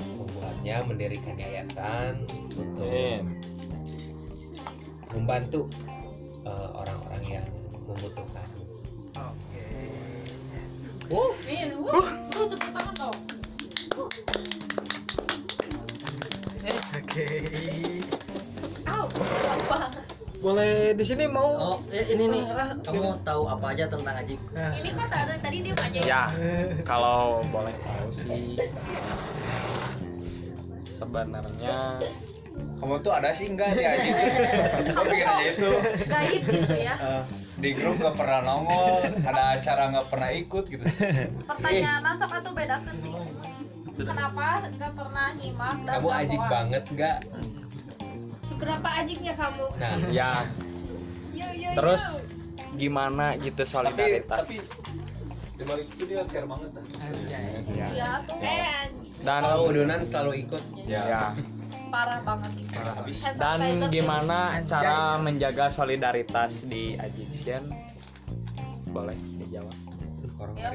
membuatnya 0.05 0.75
mendirikan 0.85 1.35
yayasan 1.35 2.23
untuk 2.55 3.25
membantu 5.11 5.61
eh, 6.45 6.69
orang-orang 6.77 7.23
yang 7.27 7.47
membutuhkan. 7.83 8.47
oke 9.15 9.63
Min, 11.45 11.69
wuh, 11.77 12.07
lu 12.33 12.43
tepuk 12.49 12.71
tangan 12.73 12.95
dong. 12.97 13.19
oke 13.95 14.21
apa? 16.85 18.14
Boleh 20.45 20.93
di 20.93 21.01
sini 21.01 21.25
mau 21.25 21.49
Oh, 21.57 21.77
eh, 21.89 22.05
ini 22.13 22.29
nih. 22.29 22.43
Kamu 22.85 23.17
tahu 23.25 23.49
apa 23.49 23.73
aja 23.73 23.89
tentang 23.89 24.13
Ajik? 24.13 24.37
Nah, 24.53 24.77
Ini 24.77 24.89
kok 24.93 25.07
tadi 25.09 25.33
tadi 25.41 25.57
dia 25.65 25.73
aja. 25.73 25.99
Ya, 26.05 26.21
kalau 26.89 27.41
boleh 27.49 27.73
tahu 27.81 28.07
sih 28.13 28.53
sebenarnya 30.95 31.97
Kamu 32.55 33.03
tuh 33.03 33.11
ada 33.11 33.35
sih 33.35 33.51
enggak 33.51 33.75
di 33.75 33.83
Aji? 33.83 34.09
Gue 34.95 35.03
pikir 35.11 35.27
aja 35.27 35.45
itu. 35.59 35.71
Gaib 36.07 36.43
gitu 36.47 36.75
ya. 36.75 36.95
Eh, 36.95 37.23
di 37.59 37.69
grup 37.75 37.99
gak 37.99 38.15
pernah 38.15 38.39
nongol, 38.47 39.03
ada 39.27 39.59
acara 39.59 39.91
nggak 39.91 40.07
pernah 40.07 40.29
ikut 40.31 40.63
gitu. 40.71 40.83
Pertanyaan 41.43 42.15
sok 42.15 42.31
atuh 42.31 42.53
bedakeun 42.55 42.95
sih. 43.03 43.11
Kenapa 43.95 44.71
nggak 44.71 44.91
pernah 44.95 45.27
nyimak 45.35 45.77
dan 45.83 45.95
Kamu 45.99 46.09
ajik 46.11 46.41
banget 46.47 46.83
nggak? 46.95 47.17
Seberapa 48.55 48.89
ajiknya 49.03 49.33
kamu? 49.35 49.65
Nah, 49.75 49.95
ya 50.23 50.31
Yo 51.35 51.47
yo 51.51 51.69
terus 51.75 52.03
yo. 52.23 52.23
gimana 52.79 53.35
gitu 53.35 53.67
tapi 53.67 53.71
solidaritas 53.71 54.47
tapi 54.47 54.57
di 55.55 55.63
balik 55.63 55.87
itu 55.91 56.03
dia 56.07 56.23
care 56.27 56.47
banget 56.47 56.69
kan. 56.71 56.83
ya. 57.75 57.87
Ya 57.91 58.09
tuh 58.23 58.39
eh 58.39 58.87
dan 59.23 59.41
kalau 59.43 59.67
udunan 59.67 59.99
selalu 60.07 60.31
ikut. 60.47 60.63
Ya. 60.87 61.03
ya 61.03 61.23
parah 61.91 62.19
banget 62.23 62.51
itu. 62.63 62.71
Habis. 62.75 63.17
Dan 63.35 63.59
gimana 63.91 64.63
cara 64.63 65.19
menjaga 65.19 65.67
solidaritas 65.71 66.63
di 66.63 66.95
Ajician 66.95 67.71
boleh 68.95 69.19
dijawab 69.43 69.75
Orang 70.39 70.55
Ya. 70.55 70.71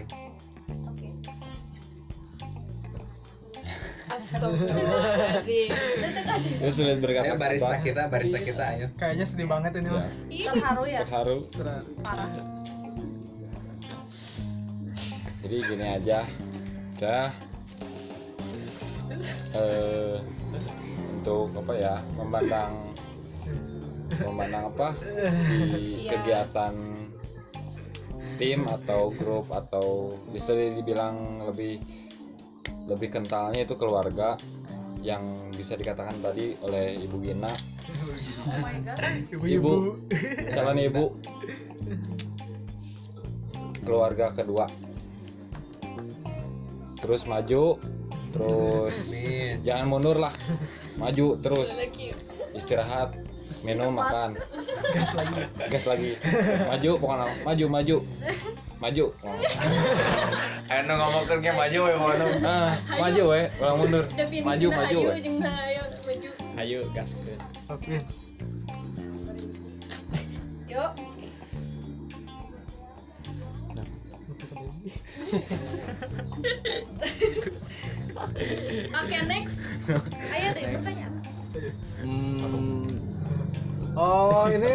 Astagfirullahaladzim. 4.10 5.70
Itu 5.70 6.58
Terus 6.60 6.74
sulit 6.74 6.98
Ayo 6.98 7.34
barista 7.36 7.76
kita, 7.78 8.02
barista 8.06 8.38
kita 8.38 8.64
ayo. 8.68 8.86
kayaknya 8.96 9.24
sedih 9.24 9.46
banget 9.46 9.72
ini 9.76 9.88
mah 9.88 10.06
terharu 10.28 10.82
ya. 10.84 11.00
terharu 11.04 11.36
Parah. 12.00 12.28
jadi 15.40 15.56
gini 15.64 15.86
aja 15.88 16.18
kita 16.92 17.18
eh, 19.52 20.16
untuk 21.12 21.48
apa 21.56 21.72
ya 21.74 21.94
memandang 22.14 22.72
memandang 24.20 24.64
apa 24.68 24.88
si 25.00 25.08
Iya. 26.04 26.10
kegiatan 26.12 26.74
tim 28.36 28.60
atau 28.66 29.12
grup 29.12 29.48
atau 29.48 30.12
bisa 30.28 30.52
dibilang 30.52 31.16
lebih 31.44 31.80
lebih 32.90 33.14
kentalnya 33.14 33.62
itu 33.62 33.78
keluarga 33.78 34.34
yang 35.00 35.48
bisa 35.54 35.78
dikatakan 35.78 36.18
tadi 36.18 36.58
oleh 36.66 36.98
Ibu 36.98 37.16
Gina. 37.22 37.48
Oh 38.50 38.58
my 38.58 38.76
god. 38.82 38.98
Ibu. 39.30 39.74
Calon 40.50 40.78
ibu. 40.82 41.04
Keluarga 43.86 44.34
kedua. 44.34 44.66
Terus 47.00 47.24
maju 47.24 47.80
terus 48.30 49.10
Amin. 49.10 49.64
jangan 49.64 49.86
mundur 49.88 50.16
lah. 50.20 50.34
Maju 51.00 51.40
terus. 51.40 51.72
Istirahat 52.52 53.16
minum 53.64 53.96
makan. 53.96 54.36
Gas 54.92 55.12
lagi. 55.16 55.40
Gas 55.72 55.84
lagi. 55.88 56.10
Maju 56.68 56.90
pokoknya. 57.00 57.26
Maju 57.46 57.66
maju. 57.72 57.96
Maju 58.80 59.04
nu 60.70 60.92
ngomongkeun 60.94 61.42
ge 61.42 61.50
maju 61.50 61.78
we 61.82 61.92
mau 61.98 62.14
ah 62.46 62.72
maju 62.94 63.22
we 63.34 63.40
ulang 63.58 63.76
mundur 63.82 64.04
maju 64.46 64.66
jeung 64.70 64.78
ayo 64.78 65.82
maju. 66.06 66.30
ayo 66.62 66.80
gas 66.94 67.10
ke 67.26 67.34
oke 67.66 67.96
Yuk. 70.70 70.94
Oke, 78.94 79.16
next. 79.30 79.54
Ayo 80.30 80.48
deh, 80.54 80.64
pertanyaan. 80.78 81.14
Hmm, 82.06 82.86
Oh 83.98 84.46
ini 84.46 84.70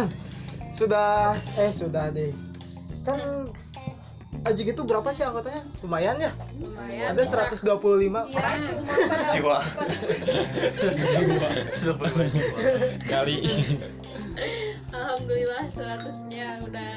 sudah 0.80 1.36
eh 1.60 1.70
sudah 1.76 2.08
deh. 2.08 2.32
Kan 3.04 3.52
Ajik 4.40 4.72
itu 4.72 4.82
berapa 4.88 5.04
sih 5.12 5.20
anggotanya? 5.20 5.60
Lumayan 5.84 6.16
ya. 6.16 6.32
Lumayan. 6.56 7.12
Ada 7.12 7.52
125. 7.52 7.60
Iya, 7.60 8.48
cuma 8.64 8.92
pada 9.04 9.28
Jiwa. 9.36 9.58
kali 13.12 13.36
Alhamdulillah 14.90 15.62
100-nya 15.76 16.46
udah 16.64 16.90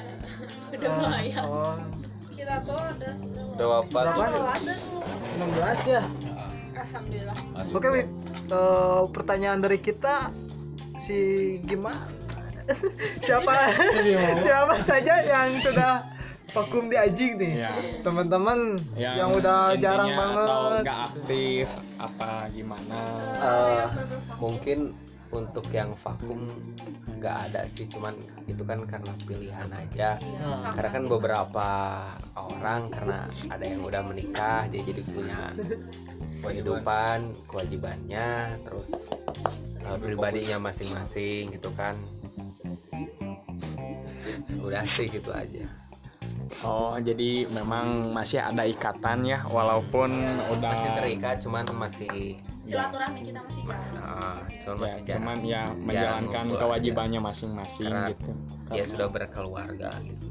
udah 0.71 0.89
lumayan. 0.95 1.43
Oh, 1.43 1.75
Kita 2.31 2.63
tuh 2.63 2.79
ada 2.79 3.09
Udah 3.53 3.67
wafat. 3.79 4.03
Berapa? 4.07 4.23
Oh, 4.31 4.47
ada. 4.47 4.73
16 5.83 5.93
ya. 5.99 6.03
Alhamdulillah. 6.73 7.37
Masuk. 7.53 7.75
Oke, 7.75 7.87
Wid. 7.91 8.07
Eh, 8.49 9.01
pertanyaan 9.11 9.59
dari 9.59 9.77
kita 9.83 10.31
si 11.03 11.17
gimana? 11.67 12.07
siapa 13.19 13.75
siapa 14.39 14.75
saja 14.87 15.19
yang 15.19 15.59
sudah 15.59 15.99
vakum 16.51 16.91
di 16.91 16.97
Ajik 16.97 17.31
nih? 17.35 17.53
Ya. 17.61 17.71
Teman-teman 18.01 18.75
yang, 18.93 19.31
udah 19.31 19.73
intinya 19.73 19.79
jarang 19.79 20.09
atau 20.09 20.19
banget. 20.19 20.83
nggak 20.83 20.99
aktif 21.07 21.67
apa 21.95 22.29
gimana 22.51 22.99
Eh, 23.39 23.85
mungkin 24.37 24.79
untuk 25.33 25.65
yang 25.73 25.97
vakum 25.97 26.45
nggak 27.17 27.37
ada 27.49 27.65
sih 27.73 27.89
cuman 27.89 28.13
itu 28.45 28.61
kan 28.61 28.85
karena 28.85 29.13
pilihan 29.23 29.69
aja 29.71 30.21
Iya. 30.21 30.77
karena 30.77 30.89
kan 30.93 31.03
beberapa 31.09 31.69
orang 32.37 32.81
karena 32.93 33.17
ada 33.49 33.65
yang 33.65 33.81
udah 33.81 34.01
menikah 34.05 34.69
dia 34.69 34.85
jadi 34.85 35.01
punya 35.01 35.57
kehidupan 36.37 37.33
kewajibannya 37.49 38.61
terus 38.61 38.87
eh, 39.81 39.97
pribadinya 39.97 40.69
masing-masing 40.69 41.49
gitu 41.49 41.73
kan 41.73 41.97
udah 44.59 44.85
sih 44.87 45.09
gitu 45.09 45.33
aja 45.33 45.65
oh 46.61 46.95
jadi 46.95 47.49
memang 47.49 48.13
masih 48.13 48.37
ada 48.37 48.63
ikatan 48.63 49.25
ya 49.25 49.41
walaupun 49.43 50.13
udah 50.53 50.71
masih 50.71 50.89
terikat 50.93 51.35
cuman 51.41 51.63
masih 51.73 52.37
Silaturahmi 52.63 53.19
kita 53.27 53.41
masih 53.43 53.63
jauh. 53.67 53.75
eh, 53.75 54.39
cuman 54.63 54.79
ya, 54.79 54.93
masih 54.95 55.09
cuman 55.11 55.37
ya 55.43 55.63
menjalankan 55.75 56.45
kewajibannya 56.53 57.19
masing-masing 57.19 57.91
Karena 57.91 58.11
gitu 58.13 58.31
dia 58.31 58.39
Karena- 58.69 58.87
sudah 58.87 59.07
berkeluarga 59.09 59.89
gitu 59.99 60.27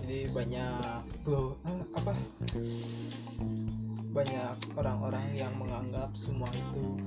Jadi 0.00 0.26
banyak 0.34 0.74
tuh 1.22 1.54
eh, 1.62 1.82
apa? 1.94 2.12
Banyak 4.10 4.50
orang-orang 4.74 5.22
yang 5.38 5.54
menganggap 5.54 6.10
semua 6.18 6.50
itu 6.50 6.98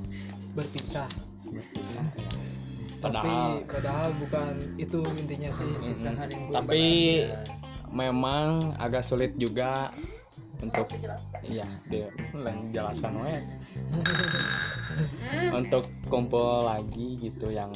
berpisah. 0.55 1.11
Padahal- 3.03 3.59
Tapi 3.59 3.67
padahal 3.69 4.09
bukan 4.15 4.51
itu 4.77 4.99
intinya 5.13 5.49
sih. 5.51 5.67
Mm-mm. 5.67 6.15
tapi 6.49 6.83
memang 7.91 8.73
agak 8.79 9.03
sulit 9.03 9.35
juga 9.35 9.91
untuk 10.57 10.87
ya 11.43 11.67
dia 11.85 12.07
lain 12.33 12.71
jelasan 12.71 13.19
we 13.19 13.35
Hmm. 13.83 15.49
untuk 15.59 15.83
kumpul 16.07 16.63
lagi 16.63 17.19
gitu 17.19 17.49
yang 17.49 17.73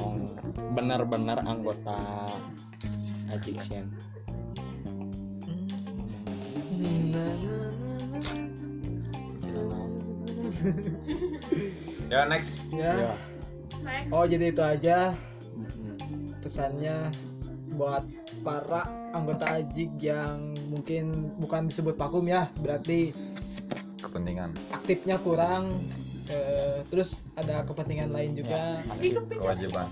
benar-benar 0.71 1.41
anggota 1.41 1.97
Ajixian 3.27 3.91
Ya 12.07 12.23
next. 12.25 12.61
Ya. 12.71 12.93
Next. 12.95 13.36
Oh 14.11 14.23
jadi 14.23 14.51
itu 14.51 14.63
aja 14.63 15.11
pesannya 16.39 17.11
buat 17.75 18.03
para 18.41 18.87
anggota 19.11 19.59
Ajik 19.59 19.91
yang 19.99 20.55
mungkin 20.71 21.33
bukan 21.37 21.67
disebut 21.67 21.99
vakum 21.99 22.25
ya, 22.25 22.47
berarti 22.63 23.11
Kepentingan. 23.99 24.55
aktifnya 24.71 25.19
kurang. 25.19 25.81
eh, 26.27 26.83
terus 26.91 27.23
ada 27.39 27.63
kepentingan 27.63 28.11
lain 28.11 28.35
juga. 28.35 28.83
masih 28.91 29.15
Kewajiban. 29.15 29.87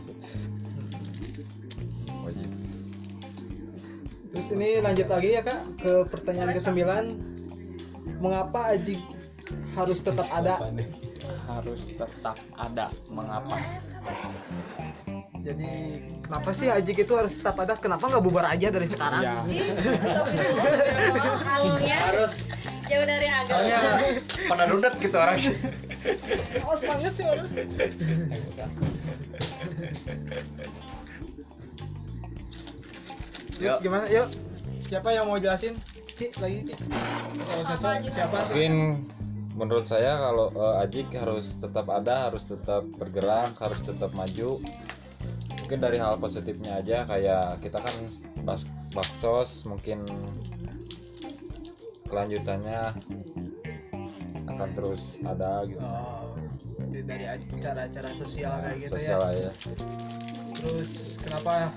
Wajib. 2.27 2.49
Terus 4.35 4.47
ini 4.51 4.69
lanjut 4.83 5.07
lagi 5.07 5.29
ya 5.31 5.41
kak 5.47 5.61
ke 5.79 5.93
pertanyaan 6.11 6.51
ke-9 6.59 6.83
Mengapa 8.19 8.75
Ajik 8.75 8.99
harus 9.79 10.03
tetap 10.03 10.27
ada? 10.27 10.59
Harus 11.47 11.81
tetap 11.87 12.37
ada 12.57 12.89
mengapa 13.09 13.57
Jadi 15.45 16.01
kenapa 16.25 16.49
sih 16.57 16.73
Ajik 16.73 17.05
itu 17.05 17.13
harus 17.13 17.37
tetap 17.37 17.53
ada? 17.61 17.77
Kenapa 17.77 18.09
nggak 18.09 18.23
bubar 18.25 18.49
aja 18.49 18.73
dari 18.73 18.89
sekarang? 18.89 19.21
ya 21.85 21.97
harus 22.09 22.33
jauh 22.89 23.05
dari 23.05 23.29
agama. 23.29 24.09
Pada 24.49 24.63
rudet 24.65 24.93
gitu 24.97 25.13
orang. 25.13 25.37
Oh 26.65 26.77
banget 26.81 27.13
sih 27.13 27.25
orang. 27.29 27.45
Terus 33.53 33.69
Yuk. 33.69 33.79
gimana? 33.85 34.05
Yuk 34.09 34.27
siapa 34.85 35.09
yang 35.13 35.25
mau 35.29 35.37
jelasin? 35.37 35.77
Ki, 36.15 36.31
lagi 36.41 36.73
Ki. 36.73 36.75
Siapa? 38.13 38.39
Mungkin 38.49 38.73
menurut 39.55 39.87
saya 39.87 40.19
kalau 40.19 40.51
eh, 40.51 40.83
Ajik 40.83 41.09
harus 41.15 41.55
tetap 41.57 41.87
ada, 41.87 42.29
harus 42.29 42.43
tetap 42.43 42.83
bergerak, 42.99 43.55
harus 43.57 43.79
tetap 43.81 44.11
maju. 44.13 44.59
Mungkin 45.65 45.79
dari 45.81 45.97
hal 45.97 46.21
positifnya 46.21 46.77
aja 46.77 47.07
kayak 47.09 47.63
kita 47.63 47.81
kan 47.81 47.95
bas 48.45 48.69
baksos 48.93 49.65
mungkin 49.65 50.05
kelanjutannya 52.05 52.93
akan 54.45 54.69
terus 54.77 55.17
ada 55.25 55.65
gitu. 55.65 55.81
Oh, 55.81 56.37
dari 57.05 57.25
acara-acara 57.25 58.09
sosial 58.13 58.53
kayak 58.61 58.77
gitu 58.85 58.93
Sosial 58.93 59.19
ya. 59.25 59.29
aja. 59.33 59.49
Terus 60.53 60.91
kenapa? 61.19 61.73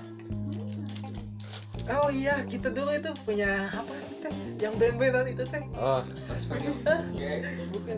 Oh 1.89 2.13
iya, 2.13 2.45
kita 2.45 2.69
dulu 2.69 2.93
itu 2.93 3.09
punya 3.25 3.73
apa 3.73 3.93
teh? 4.19 4.33
Yang 4.59 4.73
band-bandan 4.77 5.25
itu 5.31 5.43
teh? 5.47 5.63
Oh? 5.75 6.01
Bukan. 7.71 7.97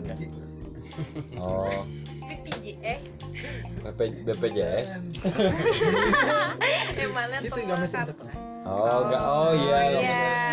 oh, 1.40 1.82
eh. 2.82 2.98
BP, 3.82 4.00
BPJS. 4.28 4.88
Emangnya 7.02 7.38
Itu 7.42 7.58
nggak 7.58 7.78
untuk 7.82 8.28
Oh, 8.62 9.10
enggak. 9.10 9.22
Oh 9.26 9.52
iya. 9.58 9.78
iya. 9.90 9.98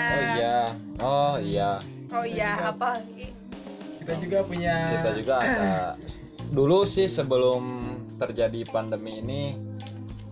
Oh 0.10 0.18
iya. 0.18 0.58
Oh 0.98 1.36
iya. 1.38 1.72
Oh 2.10 2.26
iya, 2.26 2.50
apa? 2.74 2.98
Kita 4.02 4.14
juga 4.18 4.38
punya. 4.42 4.76
Kita 4.98 5.10
juga 5.14 5.34
ada 5.46 5.70
dulu 6.50 6.82
sih 6.82 7.06
sebelum 7.06 7.62
terjadi 8.18 8.66
pandemi 8.66 9.22
ini 9.22 9.44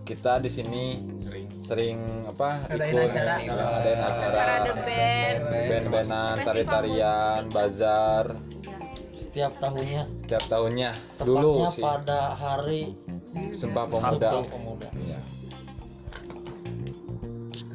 kita 0.02 0.42
di 0.42 0.50
sini 0.50 0.84
sering 1.68 2.00
apa 2.24 2.64
ikut 2.64 3.12
acara. 3.12 3.34
ngadain 3.44 4.00
acara 4.00 4.32
Parade 4.32 4.72
band. 4.88 5.40
band-bandan 5.68 6.36
tari-tarian 6.40 7.40
bazar 7.52 8.24
setiap 9.20 9.52
tahunnya 9.60 10.02
setiap 10.24 10.44
tahunnya 10.48 10.90
tepatnya 11.20 11.28
dulu 11.28 11.68
sih 11.68 11.84
pada 11.84 12.32
hari 12.32 12.96
Sumpah 13.52 13.84
Pemuda 13.84 14.30
Sabtu 14.32 14.48
Pemuda. 14.48 14.88
Iya. 14.96 15.18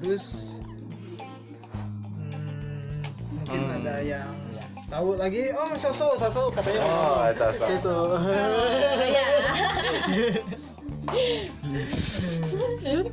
Terus 0.01 0.25
hmm, 2.17 3.05
mungkin 3.29 3.59
Hmm. 3.61 3.77
ada 3.77 3.95
yang 4.01 4.33
tahu 4.89 5.15
lagi. 5.15 5.53
Oh, 5.53 5.69
Soso, 5.77 6.13
Soso 6.13 6.49
katanya. 6.49 6.81
oh 6.83 7.21
itu 7.29 7.47
so. 7.53 7.65
Soso. 7.77 7.95
Oh 8.17 8.21
iya. 9.05 9.25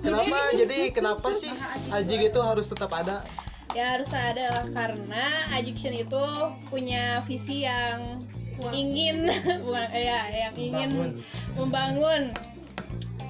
kenapa? 0.00 0.38
Jadi 0.54 0.78
kenapa 0.90 1.28
sih 1.34 1.50
Ajik 1.90 2.32
itu 2.32 2.40
harus 2.40 2.66
tetap 2.66 2.90
ada? 2.92 3.22
Ya 3.70 3.94
harus 3.94 4.10
ada 4.10 4.44
lah 4.50 4.66
karena 4.74 5.26
Addiction 5.54 5.94
itu 5.94 6.24
punya 6.66 7.22
visi 7.22 7.62
yang 7.62 8.26
ingin 8.74 9.30
bukan 9.62 9.88
ya 10.10 10.20
yang 10.28 10.54
ingin 10.58 10.90
Bangun. 10.92 11.10
membangun 11.56 12.22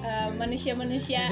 eh, 0.01 0.29
manusia-manusia 0.35 1.29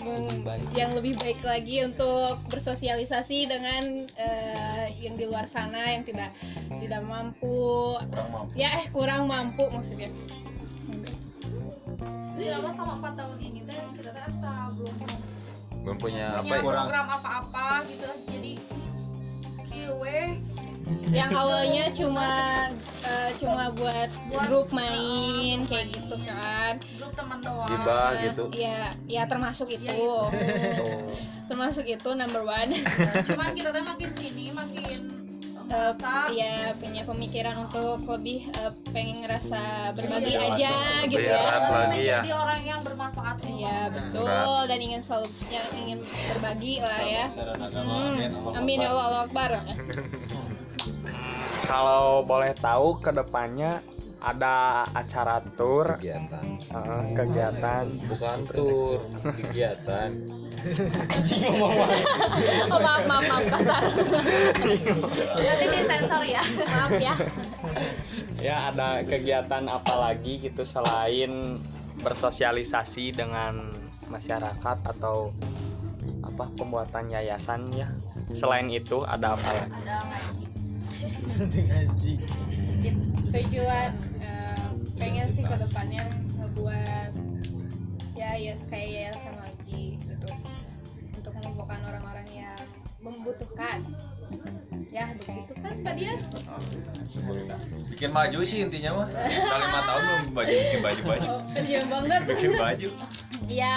meng- 0.00 0.40
Baik. 0.40 0.64
yang 0.72 0.96
lebih 0.96 1.20
baik 1.20 1.44
lagi 1.44 1.84
untuk 1.84 2.40
bersosialisasi 2.48 3.52
dengan 3.52 4.08
eh, 4.16 4.86
yang 4.96 5.18
di 5.18 5.28
luar 5.28 5.44
sana 5.46 5.92
yang 5.92 6.08
tidak 6.08 6.32
tidak 6.80 7.02
mampu 7.04 7.98
kurang 8.00 8.30
mampu 8.32 8.52
ya 8.56 8.80
eh 8.80 8.86
kurang 8.88 9.28
mampu 9.28 9.66
maksudnya 9.68 10.08
selama 12.42 12.70
sama 12.74 12.92
4 12.98 13.18
tahun 13.18 13.36
ini 13.38 13.60
teh 13.66 13.82
belum 15.82 15.98
punya 15.98 16.26
apa 16.38 16.42
punya 16.46 16.56
ya? 16.56 16.62
program 16.62 17.06
apa-apa 17.10 17.66
gitu. 17.90 18.10
Jadi 18.30 18.52
kiwe 19.72 20.18
yang 21.10 21.30
awalnya 21.34 21.90
cuma 21.90 22.30
eh, 23.02 23.30
cuma 23.40 23.72
buat 23.74 24.10
Buat, 24.30 24.46
grup 24.46 24.68
uh, 24.70 24.76
main 24.78 25.66
kayak 25.66 25.86
main. 25.90 25.96
gitu 25.98 26.16
kan. 26.22 26.72
Grup 27.00 27.12
teman 27.18 27.38
doang. 27.42 27.68
Gibah 27.70 28.08
Eh, 28.14 28.30
gitu. 28.30 28.44
Ya 28.54 28.94
ya 29.10 29.22
termasuk 29.26 29.68
itu. 29.74 29.82
Ya, 29.82 29.98
itu. 29.98 30.06
Oh. 30.06 30.28
termasuk 31.50 31.84
itu 31.84 32.10
number 32.14 32.46
one. 32.46 32.78
Cuman 33.28 33.50
kita 33.58 33.74
tuh 33.74 33.82
makin 33.82 34.10
sini 34.14 34.44
makin 34.54 35.21
Eh, 35.72 35.92
merasa 35.96 36.28
ya 36.36 36.76
punya 36.76 37.00
pemikiran 37.08 37.64
untuk 37.64 38.04
lebih 38.04 38.44
eh, 38.60 38.68
pengen 38.92 39.24
ngerasa 39.24 39.96
berbagi 39.96 40.36
Iya, 40.36 40.44
aja 40.52 40.72
gitu 41.08 41.24
ya 41.24 41.40
lagi 41.40 42.04
ya. 42.04 42.20
menjadi 42.20 42.32
orang 42.36 42.60
yang 42.60 42.80
bermanfaat 42.84 43.40
Iya 43.48 43.88
betul 43.88 44.28
dan 44.68 44.78
ingin 44.84 45.00
selalu 45.00 45.32
yang 45.48 45.64
ingin 45.72 45.98
berbagi 46.28 46.84
lah 46.84 47.00
ya. 47.00 47.24
Hmm. 47.72 48.52
Amin 48.52 48.84
ya 48.84 48.92
Allah, 48.92 49.04
Allah 49.08 49.22
Akbar. 49.24 49.50
Kalau 51.72 52.20
boleh 52.20 52.52
tahu 52.60 53.00
ke 53.00 53.08
depannya 53.08 53.80
ada 54.22 54.86
acara 54.94 55.42
tour. 55.58 55.98
Kegiatan. 55.98 56.46
Eh, 56.62 57.02
kegiatan. 57.18 57.84
Bukan 58.06 58.38
tur 58.54 59.02
kegiatan 59.34 60.42
Oh 62.70 62.78
maaf 62.78 63.02
maaf 63.10 63.24
maaf 63.26 63.44
kasar. 63.50 63.82
nanti 65.34 65.66
disensor 65.74 66.22
ya. 66.22 66.42
Maaf 66.54 66.92
ya. 67.02 67.14
ya 68.38 68.56
ada 68.70 69.02
kegiatan 69.02 69.66
apa 69.66 69.94
lagi 69.98 70.38
gitu 70.38 70.62
selain 70.62 71.58
bersosialisasi 72.02 73.14
dengan 73.14 73.74
masyarakat 74.06 74.78
atau 74.86 75.34
apa 76.22 76.46
pembuatan 76.54 77.10
yayasan 77.10 77.74
ya? 77.74 77.90
Selain 78.30 78.70
itu 78.70 79.02
ada 79.02 79.34
apa 79.34 79.66
lagi? 79.66 79.74
Ada 79.82 79.98
ngaji 80.06 80.46
ngaji 81.66 82.12
Tujuan 83.32 83.92
eh, 84.20 84.68
pengen 85.00 85.26
sih 85.32 85.40
ke 85.40 85.56
depannya 85.56 86.04
ngebuat 86.36 87.10
ya 88.12 88.36
ya 88.36 88.54
kayak 88.68 88.88
yayasan 88.92 89.34
lagi 89.40 89.96
gitu 90.04 90.28
untuk 91.16 91.32
mengumpulkan 91.40 91.80
orang-orang 91.80 92.28
yang 92.28 92.60
membutuhkan. 93.00 93.82
Ya 94.92 95.08
begitu 95.10 95.52
kan 95.56 95.74
tadi 95.80 96.02
ya. 96.04 96.14
bikin 97.88 98.10
baju 98.10 98.38
sih 98.42 98.58
intinya 98.60 98.90
mah 98.94 99.08
udah 99.08 99.58
lima 99.58 99.80
tahun 99.82 100.02
belum 100.02 100.22
baju 100.32 100.52
bikin 100.52 100.80
baju 100.80 101.00
baju 101.06 101.28
Oh, 101.28 101.40
iya 101.58 101.80
banget. 101.84 102.20
bikin 102.26 102.52
baju 102.54 102.88
Iya, 103.42 103.76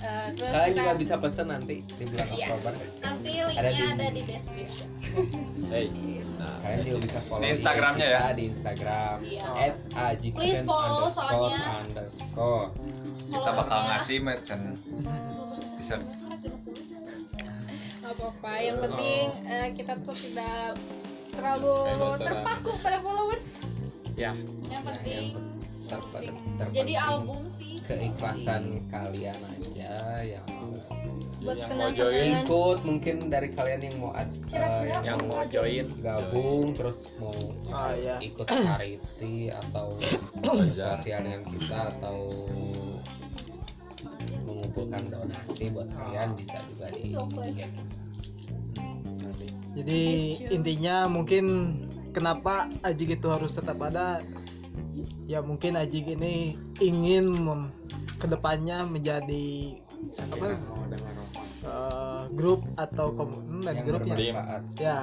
eh, 0.00 0.26
terus 0.32 0.48
Kalian 0.48 0.64
kita 0.64 0.80
juga 0.80 0.92
bisa 0.96 1.14
pesen 1.18 1.46
nanti 1.48 1.76
di 1.84 2.04
bulan 2.04 2.26
Iya. 2.30 2.46
Oktober. 2.48 2.72
nanti 3.00 3.30
Ada 3.32 3.44
linknya 3.44 3.68
di- 3.68 3.92
ada 3.92 4.06
di 4.08 4.22
deskripsi 4.22 4.84
hey 5.66 5.86
Kalian 6.62 6.78
juga 6.82 6.98
bisa 7.02 7.18
follow 7.24 7.40
Di 7.40 7.48
Instagramnya 7.50 8.06
ya? 8.08 8.20
Di 8.32 8.44
Instagram 8.48 9.16
Iya. 9.20 9.44
at 9.56 9.74
ajiksen 9.92 10.38
Please 10.38 10.62
follow, 10.62 11.04
underscore 11.04 11.30
soalnya. 11.34 11.62
underscore. 11.80 12.66
kita 13.24 13.50
bakal 13.52 13.78
ngasih 13.84 14.18
merchant 14.20 14.64
bisa 15.76 15.94
nggak 18.04 18.14
apa-apa. 18.14 18.52
Yang 18.60 18.76
penting 18.82 19.24
eh, 19.44 19.66
kita 19.72 19.92
tuh 19.98 20.12
tidak 20.14 20.76
terlalu 21.30 21.76
terpaku 22.20 22.70
pada 22.78 22.98
followers. 23.00 23.46
ya. 24.14 24.36
Yang 24.68 24.82
penting. 24.84 25.24
Ter- 25.84 26.00
ter- 26.08 26.32
jadi 26.72 26.96
terpenting 26.96 26.96
album 26.96 27.40
sih. 27.54 27.76
keikhlasan 27.84 28.62
kalian 28.88 29.36
aja 29.36 29.92
yang 30.24 30.46
mau 30.48 30.72
Buat 31.44 31.60
Yang 31.60 31.72
mau 31.76 31.90
join. 31.92 32.28
ikut 32.40 32.78
mungkin 32.80 33.16
dari 33.28 33.48
kalian 33.52 33.80
yang 33.82 33.96
mau 34.00 34.16
ad- 34.16 34.32
Kira-kira 34.48 34.96
eh, 34.96 35.04
yang 35.04 35.20
mau 35.28 35.44
join 35.44 35.86
gabung 36.00 36.72
terus 36.72 36.96
mau 37.20 37.36
Ah, 37.68 37.92
iya. 37.92 38.16
ikut 38.16 38.48
charity 38.48 39.52
atau 39.52 39.92
sosial 40.72 41.20
dengan 41.20 41.42
kita 41.44 41.80
atau 41.92 42.16
mengumpulkan 44.74 45.02
donasi 45.06 45.64
buat 45.70 45.88
kalian 45.94 46.28
bisa 46.34 46.58
juga 46.66 46.86
di 46.90 47.14
Jadi 49.74 50.02
intinya 50.54 50.96
mungkin 51.10 51.44
kenapa 52.14 52.70
Ajik 52.82 53.18
itu 53.18 53.26
harus 53.30 53.54
tetap 53.54 53.78
ada? 53.82 54.22
Ya 55.30 55.42
mungkin 55.42 55.78
Ajik 55.78 56.10
ini 56.10 56.58
ingin 56.82 57.30
mem- 57.30 57.70
ke 58.18 58.26
depannya 58.26 58.86
menjadi 58.86 59.78
apa? 60.30 60.58
eh, 61.64 62.22
grup 62.34 62.66
atau 62.76 63.10
komun 63.14 63.64
yang 63.66 63.82
grup 63.88 64.02
ya, 64.04 64.14
bermanfaat 64.14 64.62
ya 64.78 64.98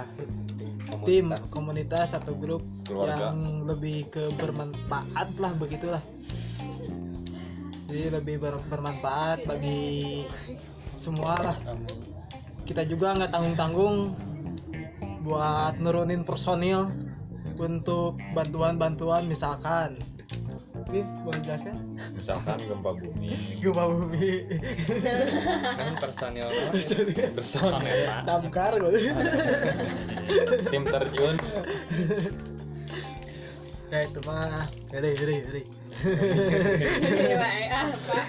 tim 1.04 1.26
komunitas 1.32 1.42
komunitas 1.50 2.10
atau 2.14 2.34
grup 2.38 2.64
Keluarga. 2.86 3.34
yang 3.34 3.66
lebih 3.66 4.08
ke 4.14 4.30
bermanfaat 4.38 5.30
lah 5.42 5.52
begitulah. 5.58 6.04
Jadi 7.92 8.08
lebih 8.08 8.40
ber- 8.40 8.64
bermanfaat 8.72 9.44
bagi 9.44 10.24
semua 10.96 11.36
lah. 11.44 11.58
Kita 12.64 12.88
juga 12.88 13.12
nggak 13.20 13.36
tanggung-tanggung 13.36 14.16
buat 15.28 15.76
nurunin 15.76 16.24
personil 16.24 16.88
untuk 17.60 18.16
bantuan-bantuan 18.32 19.28
misalkan. 19.28 20.00
Ini 20.88 21.04
boleh 21.28 21.40
jelaskan 21.44 22.00
misalkan 22.16 22.64
gempa 22.64 22.96
bumi. 22.96 23.32
Gempa 23.64 23.84
bumi. 23.92 24.32
Kan 25.76 25.94
personil 26.00 26.48
personil. 27.36 28.08
Damkar 28.24 28.80
tim 30.72 30.84
terjun 30.88 31.36
ya 33.92 34.00
itu 34.02 34.20
mah. 34.24 34.66
Iya, 36.02 37.36
ah, 37.70 37.88
Pak. 38.02 38.26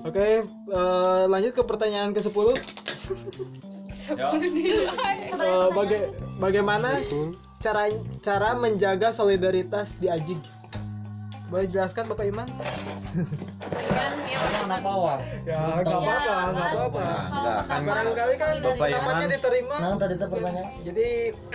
oke 0.00 0.26
eh, 0.72 1.22
lanjut 1.26 1.52
ke 1.52 1.62
pertanyaan 1.62 2.10
ke 2.10 2.20
10 2.20 2.56
ya 4.08 5.68
baga- 5.70 6.10
bagaimana 6.38 7.04
cara 7.58 7.92
cara 8.18 8.54
menjaga 8.54 9.12
solidaritas 9.12 9.92
di 9.94 10.08
Ajig 10.08 10.40
boleh 11.48 11.66
jelaskan 11.72 12.04
Bapak 12.12 12.28
Iman? 12.28 12.48
Kan 13.88 14.14
yang 14.28 14.68
anak 14.68 14.80
bawang 14.84 15.20
ya 15.48 15.80
nggak 15.80 15.96
apa-apa 15.96 16.36
nggak 16.52 16.68
apa-apa. 16.76 17.00
Enggak, 17.08 17.60
kan 17.64 17.80
barangkali 17.88 18.34
kan 18.36 18.48
Bapak 18.60 18.86
Iman. 18.88 19.00
namanya 19.00 19.26
diterima. 19.32 19.76
nah 19.80 19.96
tadi 19.96 20.14
itu 20.20 20.26
pertanyaan. 20.28 20.68
Jadi 20.84 21.06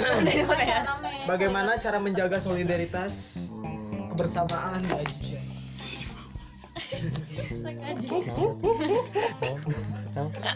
ya? 0.66 0.82
bagaimana 1.30 1.72
cara 1.78 1.98
menjaga 2.02 2.38
solidaritas? 2.42 3.14
Hmm, 3.54 4.10
kebersamaan. 4.14 4.82
Di 4.82 5.38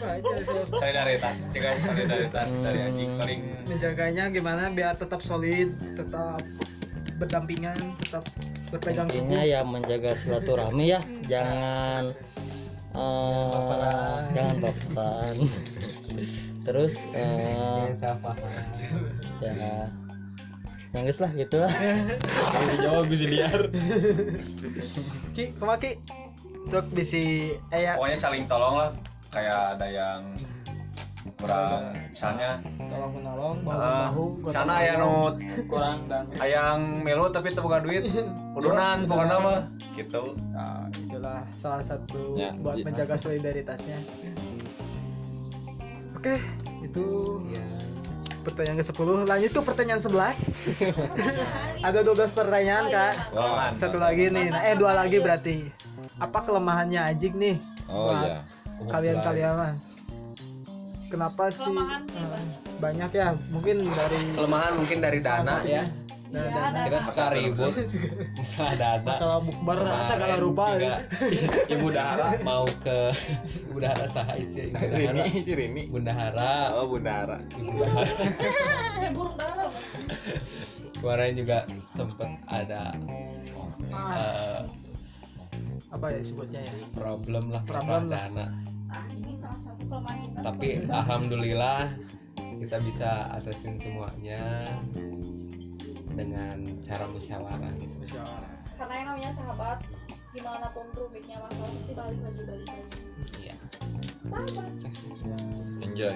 aja, 0.02 0.34
so- 0.42 0.66
solidaritas 0.78 1.36
juga 1.54 1.70
solidaritas 1.78 2.48
dari 2.62 2.78
anjing 2.90 3.10
paling. 3.18 3.40
Menjaganya 3.70 4.24
gimana 4.30 4.70
biar 4.70 4.98
tetap 4.98 5.22
solid 5.22 5.74
tetap 5.94 6.42
berdampingan 7.18 7.76
tetap 7.98 8.24
berpegang 8.70 9.10
intinya 9.10 9.42
teguh. 9.42 9.52
ya 9.52 9.60
menjaga 9.66 10.12
silaturahmi 10.22 10.84
ya. 10.94 11.00
Jangan 11.26 12.02
eh, 12.94 14.18
jangan 14.32 14.56
baperan. 14.62 15.36
terus 16.66 16.94
eh, 17.16 17.90
ya. 19.42 19.90
Yang 20.96 21.02
guys 21.04 21.20
lah 21.20 21.30
gitu. 21.36 21.56
Lah 21.68 22.62
dijawab 22.72 23.04
bisa 23.12 23.24
liar 23.28 23.60
ki 25.36 25.52
kemaki 25.60 26.00
sok 26.72 26.86
bisi 26.96 27.56
eh 27.74 27.80
ya. 27.84 28.00
Pokoknya 28.00 28.18
saling 28.18 28.44
tolong 28.48 28.74
lah. 28.80 28.90
Kayak 29.28 29.76
ada 29.76 29.86
yang 29.92 30.20
kurang 31.36 31.92
misalnya 32.08 32.64
tolong 32.98 33.12
menolong 33.14 33.54
bahu 33.62 33.78
bahu 34.42 34.50
sana 34.50 34.72
aya 34.82 34.92
nu 34.98 35.38
kurang 35.70 36.10
dan 36.10 36.26
ayang 36.42 36.78
melu 37.00 37.30
tapi 37.30 37.54
teu 37.54 37.62
boga 37.62 37.78
duit. 37.78 38.02
Udunan 38.58 39.06
pokoknya 39.06 39.36
mah 39.38 39.58
gitu. 39.94 40.34
Nah, 40.50 40.90
itulah 40.90 41.40
salah 41.62 41.82
satu 41.82 42.34
Ya, 42.34 42.50
buat 42.58 42.74
ji- 42.74 42.82
menjaga 42.82 43.14
solidaritasnya. 43.14 43.98
Oke 46.18 46.42
itu 46.82 47.06
ya 47.46 47.62
pertanyaan 48.42 48.80
ke 48.80 48.86
10 48.86 49.28
lanjut 49.28 49.50
ke 49.50 49.60
pertanyaan 49.60 50.00
11 50.00 50.18
ada 51.86 51.98
12 52.02 52.32
pertanyaan 52.32 52.84
kak. 52.88 53.12
Wah, 53.30 53.70
satu 53.76 53.98
lagi 54.00 54.32
nih. 54.32 54.48
Nah, 54.50 54.62
eh 54.64 54.74
dua 54.74 54.96
lagi 54.96 55.20
berarti. 55.20 55.56
Apa 56.18 56.42
kelemahannya 56.42 56.98
Ajik 56.98 57.36
nih? 57.38 57.60
Oh 57.86 58.10
iya. 58.10 58.42
kalian 58.88 59.18
kalian 59.20 59.52
mah 59.58 59.72
kenapa 61.08 61.42
sih? 61.48 61.60
Kelemahan 61.60 62.00
sih 62.04 62.16
eh, 62.16 62.28
banyak. 62.28 62.56
banyak 62.78 63.10
ya 63.12 63.26
mungkin 63.48 63.76
dari 63.88 64.18
kelemahan 64.32 64.72
mungkin 64.74 64.98
dari 64.98 65.18
dana 65.18 65.56
ya. 65.62 65.84
Nah, 66.28 66.44
Iya, 66.44 66.52
dan- 66.52 66.60
ada. 66.68 66.80
kita 66.84 66.98
suka 67.02 67.24
ribut. 67.32 67.72
masalah 68.38 68.74
dana. 68.76 69.08
Masalah 69.08 69.38
bukber 69.40 69.76
segala 70.04 70.36
rupa 70.36 70.64
juga 70.70 70.84
ya. 70.84 70.96
ibu 71.72 71.86
dahara 71.88 72.26
mau 72.42 72.64
ke 72.78 72.98
ibu 73.68 73.78
dahara 73.78 74.06
sah 74.08 74.28
isi 74.36 74.68
ibu 74.68 74.76
dahara 74.76 75.24
Rini 75.24 75.40
Rini. 75.48 75.82
Bunda 75.88 76.12
hara. 76.12 76.52
Oh 76.76 76.84
Bundara 76.86 77.40
ibu 77.50 77.72
dahara 77.74 79.08
burung 79.08 79.34
dara 79.34 79.64
kemarin 80.94 81.32
juga 81.34 81.58
sempet 81.94 82.30
ada 82.44 82.82
Ah, 83.88 84.12
eh, 84.12 84.60
apa 85.88 86.06
ya 86.12 86.20
sebutnya 86.20 86.60
ya? 86.60 86.74
problem 86.92 87.48
lah 87.48 87.64
Problem 87.64 88.04
dana. 88.06 88.52
Ah 88.86 89.08
ini 89.08 89.32
salah 89.38 89.56
satu 89.64 89.80
kelemahan 89.80 90.18
kita 90.20 90.37
tapi 90.40 90.84
alhamdulillah 90.84 91.90
kita 92.58 92.76
bisa 92.82 93.10
atasin 93.32 93.78
semuanya 93.78 94.66
dengan 96.10 96.56
cara 96.82 97.06
musyawarah. 97.06 97.70
Gitu 97.76 97.94
Musyawarah. 97.96 98.50
karena 98.74 98.94
yang 98.94 99.06
namanya 99.08 99.30
sahabat 99.34 99.78
gimana 100.28 100.66
pun 100.70 100.86
rumitnya 100.92 101.36
masalah 101.40 101.66
pasti 101.68 101.92
balik 101.92 102.18
lagi 102.20 102.42
balik 102.44 102.66
lagi. 102.66 102.86
Iya. 103.38 103.54
Enjoy. 105.80 106.14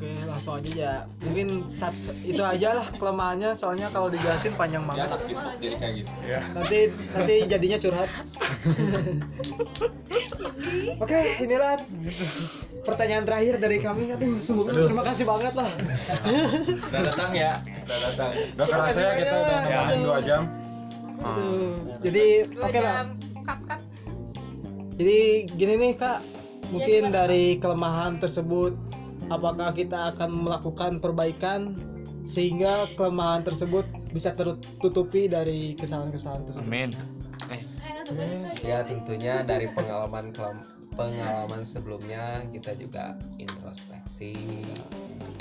Oke 0.00 0.10
langsung 0.24 0.54
aja 0.56 0.70
ya. 0.72 0.94
Mungkin 1.20 1.48
sat, 1.68 1.92
itu 2.22 2.40
aja 2.40 2.68
lah 2.74 2.86
kelemahannya. 2.94 3.52
Soalnya 3.52 3.90
kalau 3.90 4.08
dijelasin 4.08 4.54
panjang 4.54 4.80
Ya, 4.88 5.04
banget. 5.06 5.18
jadi 5.60 5.74
kayak 5.76 5.94
gitu. 5.98 6.10
nanti 6.54 6.78
nanti 7.12 7.34
jadinya 7.46 7.78
curhat. 7.78 8.10
Oke 11.02 11.18
inilah 11.40 11.74
pertanyaan 12.80 13.24
terakhir 13.24 13.54
dari 13.56 13.78
kami 13.78 14.10
aduh 14.10 14.36
sungguh 14.36 14.72
terima 14.72 15.04
kasih 15.04 15.24
banget 15.24 15.52
lah 15.52 15.70
Udah 16.82 17.02
datang 17.04 17.30
ya. 17.32 17.52
Udah 17.84 17.98
datang. 18.02 18.30
udah 18.54 18.66
kerasa 18.66 18.98
ya 18.98 19.12
kita 19.14 19.34
udah 19.36 19.58
Ya. 19.60 19.64
nemenin 19.76 20.00
dua 20.00 20.18
jam 20.20 20.42
Aduh. 21.20 21.74
jadi 22.00 22.24
dua 22.48 22.64
oke 22.64 22.78
lah 22.78 22.96
cut 23.42 23.60
cut 23.66 23.80
jadi 24.94 25.18
gini 25.50 25.74
nih 25.76 25.92
kak 25.94 26.18
mungkin 26.68 27.02
gimana, 27.02 27.10
Kak? 27.10 27.16
dari 27.18 27.44
kelemahan 27.56 28.12
tersebut 28.16 28.72
apakah 29.28 29.70
kita 29.70 30.14
akan 30.14 30.30
melakukan 30.40 30.92
perbaikan 30.98 31.74
sehingga 32.22 32.86
kelemahan 32.94 33.42
tersebut 33.42 33.82
bisa 34.10 34.30
tertutupi 34.30 35.26
dari 35.26 35.74
kesalahan-kesalahan 35.74 36.42
tersebut 36.46 36.66
amin 36.66 36.90
eh 37.48 37.62
ditanya. 38.02 38.50
ya 38.60 38.78
tentunya 38.82 39.34
dari 39.42 39.66
pengalaman 39.68 40.30
kelam- 40.30 40.79
pengalaman 41.00 41.64
sebelumnya 41.64 42.44
kita 42.52 42.76
juga 42.76 43.16
introspeksi 43.40 44.36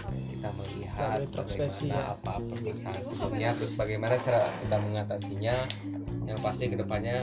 kita 0.07 0.49
melihat 0.55 1.19
bagaimana 1.35 1.83
ya. 1.83 2.15
apa 2.15 2.33
permasalahan 2.39 3.03
sebelumnya 3.03 3.49
terus 3.59 3.73
bagaimana 3.75 4.15
cara 4.23 4.43
kita 4.63 4.77
mengatasinya. 4.79 5.55
Yang 6.23 6.39
pasti 6.39 6.63
ke 6.71 6.75
depannya 6.79 7.19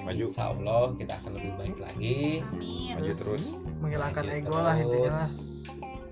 maju. 0.00 0.26
Insya 0.32 0.44
Allah 0.56 0.82
kita 0.96 1.12
akan 1.20 1.30
lebih 1.36 1.52
baik 1.60 1.76
lagi. 1.76 2.18
Amin. 2.40 2.92
Maju 2.96 3.12
terus. 3.20 3.42
Menghilangkan 3.84 4.24
ego 4.32 4.56
lah 4.56 4.74
intinya 4.80 5.12
lah 5.12 5.30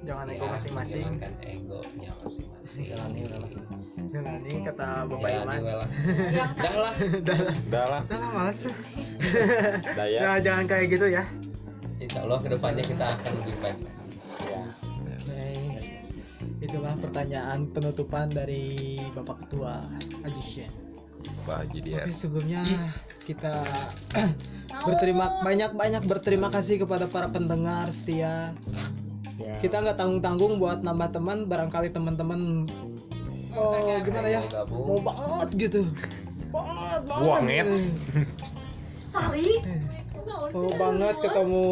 jangan 0.07 0.27
ego 0.31 0.45
Ya, 0.47 0.51
masing-masing. 0.55 1.03
menghilangkan 1.03 1.33
egonya 1.43 2.11
masing-masing. 2.23 2.85
Jalani 2.87 3.23
lah. 3.27 3.51
jalani 4.07 4.53
kata 4.63 4.87
bapak 5.11 5.29
Jalani 5.29 5.43
Iman 5.43 5.59
dah 5.67 6.75
lah. 6.79 6.95
Udah 7.03 7.37
lah. 7.37 7.53
Udah 7.67 7.87
lah. 7.91 8.01
Males 8.33 8.59
daya 9.99 10.19
nah, 10.23 10.39
jangan 10.39 10.65
kayak 10.65 10.87
gitu 10.95 11.07
ya. 11.11 11.25
Insya 11.99 12.21
Allah 12.23 12.39
ke 12.39 12.49
depannya 12.49 12.85
kita 12.87 13.05
akan 13.19 13.33
lebih 13.43 13.57
baik. 13.59 13.79
Lagi 13.83 14.47
ya 14.47 14.63
oke. 15.19 15.45
Itulah 16.57 16.95
pertanyaan 16.97 17.59
penutupan 17.69 18.27
dari 18.31 18.65
bapak 19.13 19.45
ketua 19.45 19.85
Haji 20.23 20.43
Shen 20.47 20.73
Pak 21.43 21.57
Haji 21.67 21.79
Dier 21.83 22.07
Oke 22.07 22.15
sebelumnya 22.15 22.63
kita 23.27 23.67
berterima 24.87 25.43
banyak 25.43 25.75
banyak 25.75 26.03
berterima 26.07 26.49
kasih 26.49 26.87
kepada 26.87 27.11
para 27.11 27.27
pendengar 27.27 27.91
setia. 27.91 28.55
Kita 29.61 29.85
nggak 29.85 29.97
tanggung 30.01 30.21
tanggung 30.25 30.53
buat 30.57 30.81
nambah 30.81 31.13
teman, 31.13 31.45
barangkali 31.49 31.93
teman-teman 31.93 32.65
oh 33.57 33.97
gimana 34.05 34.29
ya 34.29 34.41
mau 34.69 35.01
banget 35.01 35.49
gitu, 35.57 35.81
banget 36.53 37.01
banget. 37.09 37.25
Wanget. 37.25 37.67
gitu. 37.67 37.79
Mau 40.27 40.71
banget 40.73 41.17
ketemu. 41.21 41.67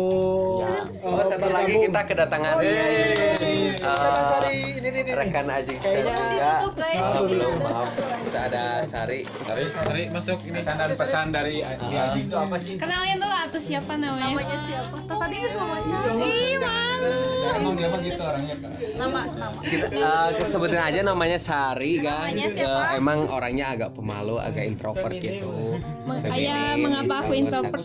Ya. 0.57 0.75
eh, 0.95 1.05
Oh, 1.05 1.25
satu 1.25 1.49
lagi 1.49 1.75
kita 1.81 2.01
kedatangan 2.05 2.53
Oh, 2.55 2.62
iya, 2.62 2.85
iya, 2.87 3.07
iya. 3.43 3.95
Sari 4.31 4.55
ini 4.73 4.79
nih 4.85 5.03
nih. 5.03 5.14
rekan 5.14 5.47
Aji 5.47 5.75
Kayaknya- 5.77 6.61
juga. 6.62 6.93
Oh, 7.12 7.25
belum 7.25 7.55
maaf. 7.61 7.88
Kita 8.25 8.40
ada 8.47 8.64
Sari. 8.85 9.21
Sari 9.27 9.64
Sari 9.71 10.03
masuk 10.09 10.38
ini 10.43 10.55
pesan 10.55 10.77
pesan 10.88 11.27
dari 11.31 11.57
Haji 11.61 11.87
Ah. 11.93 12.14
itu 12.14 12.35
apa 12.35 12.57
sih 12.57 12.75
kenalin 12.77 13.17
dulu 13.17 13.37
atau 13.37 13.59
siapa 13.61 13.93
namanya 13.95 14.27
namanya 14.33 14.57
siapa 14.64 14.97
tadi 15.05 15.35
nggak 15.37 15.53
sama 15.53 15.77
ih 16.21 16.57
malu 16.57 17.19
Emang 17.45 17.75
dia 17.77 17.88
gitu 17.95 18.23
orangnya 18.25 18.57
kan. 18.57 18.71
nama 18.95 19.21
nama 19.31 19.59
Kita 19.62 19.87
kita 20.33 20.49
sebutin 20.49 20.81
aja 20.81 21.01
namanya 21.03 21.38
Sari 21.38 21.93
guys. 21.99 22.33
Namanya 22.33 22.47
siapa? 22.51 22.97
emang 22.97 23.19
orangnya 23.29 23.67
agak 23.71 23.90
pemalu, 23.93 24.37
agak 24.38 24.64
introvert 24.64 25.14
gitu. 25.14 25.79
Ayah, 26.27 26.75
mengapa 26.75 27.14
aku 27.21 27.33
sama 27.33 27.37
introvert? 27.37 27.85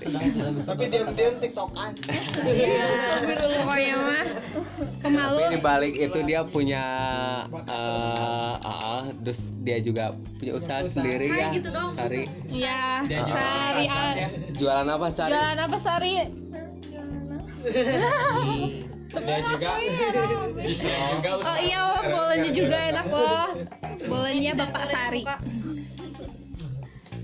Tapi 0.66 0.84
diam-diam 0.92 1.34
tiktokan. 1.40 1.92
pokoknya 3.60 3.96
mah 3.96 4.26
pemalu 5.00 5.40
Tapi 5.40 5.54
di 5.56 5.60
balik 5.60 5.94
itu 5.96 6.20
dia 6.28 6.42
punya 6.44 6.84
eh 7.68 8.54
ah, 8.64 9.04
terus 9.24 9.40
dia 9.64 9.78
juga 9.80 10.16
punya 10.40 10.54
usaha 10.60 10.82
sendiri 10.88 11.28
Hai, 11.32 11.40
ya. 11.40 11.50
gitu 11.56 11.70
dong. 11.72 11.92
Sari. 11.96 12.24
iya 12.52 13.04
Sari 13.08 13.86
ah. 13.88 14.14
Jualan 14.56 14.88
apa 14.90 15.08
Sari? 15.12 15.32
jualan 15.32 15.60
apa 15.60 15.78
Sari 15.80 16.14
dia 19.10 19.40
juga 19.42 19.72
bisa 20.62 20.92
juga 21.18 21.30
oh 21.42 21.58
iya 21.60 21.82
bolanya 22.08 22.52
juga 22.54 22.78
enak 22.94 23.08
loh 23.10 23.48
bolanya 24.08 24.52
Bapak 24.56 24.86
Sari 24.88 25.24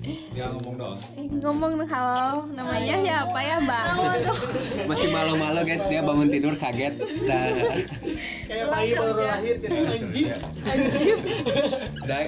Dia 0.05 0.45
ngomong 0.53 0.75
doang. 0.77 0.99
Eh, 1.17 1.25
ngomong 1.41 1.73
halo 1.89 2.45
namanya 2.53 2.95
siapa 3.01 3.39
ya 3.41 3.57
Mbak 3.57 3.85
Masih 4.85 5.09
malu-malu 5.09 5.59
guys, 5.65 5.81
dia 5.89 6.01
bangun 6.05 6.29
tidur 6.29 6.53
kaget. 6.61 6.93
Nah, 7.25 7.45
Kayak 8.45 8.65
bayi 8.69 8.91
baru 8.93 9.13
lahir 9.17 9.55
gitu. 9.57 9.73
Anjing. 9.73 10.29
udah, 12.05 12.21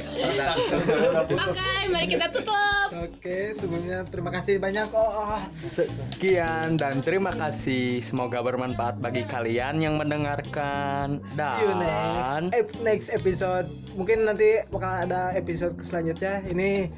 oke 1.37 1.69
mari 1.93 2.07
kita 2.09 2.27
tutup 2.33 2.89
Oke, 2.97 3.53
sebelumnya 3.53 4.07
terima 4.09 4.31
kasih 4.33 4.57
banyak 4.57 4.89
oh. 4.95 5.37
sekian 5.69 6.79
dan 6.81 7.03
terima 7.05 7.29
kasih 7.35 8.01
semoga 8.01 8.41
bermanfaat 8.41 8.97
bagi 8.97 9.21
kalian 9.27 9.83
yang 9.83 10.01
mendengarkan 10.01 11.21
See 11.29 11.45
you 11.61 11.77
next 11.77 12.25
dan 12.25 12.41
ep- 12.55 12.79
next 12.81 13.09
episode. 13.13 13.67
Mungkin 13.93 14.23
nanti 14.25 14.65
bakal 14.71 15.03
ada 15.03 15.35
episode 15.35 15.77
selanjutnya. 15.83 16.41
Ini 16.47 16.89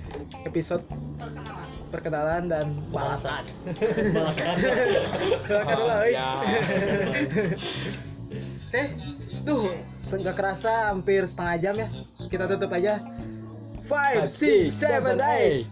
episode 0.45 0.68
perkenalan 1.89 2.45
dan 2.45 2.65
balasan. 2.93 3.43
balasan. 4.13 4.55
balasan 5.49 6.05
ya 6.13 6.29
Oke, 8.69 8.83
tuh 9.49 9.73
nggak 10.09 10.35
kerasa 10.37 10.93
hampir 10.93 11.25
setengah 11.25 11.55
jam 11.57 11.75
ya. 11.77 11.89
Kita 12.29 12.45
tutup 12.45 12.69
aja. 12.73 13.01
Five, 13.89 14.29
six, 14.29 14.77
seven, 14.77 15.17
eight. 15.17 15.65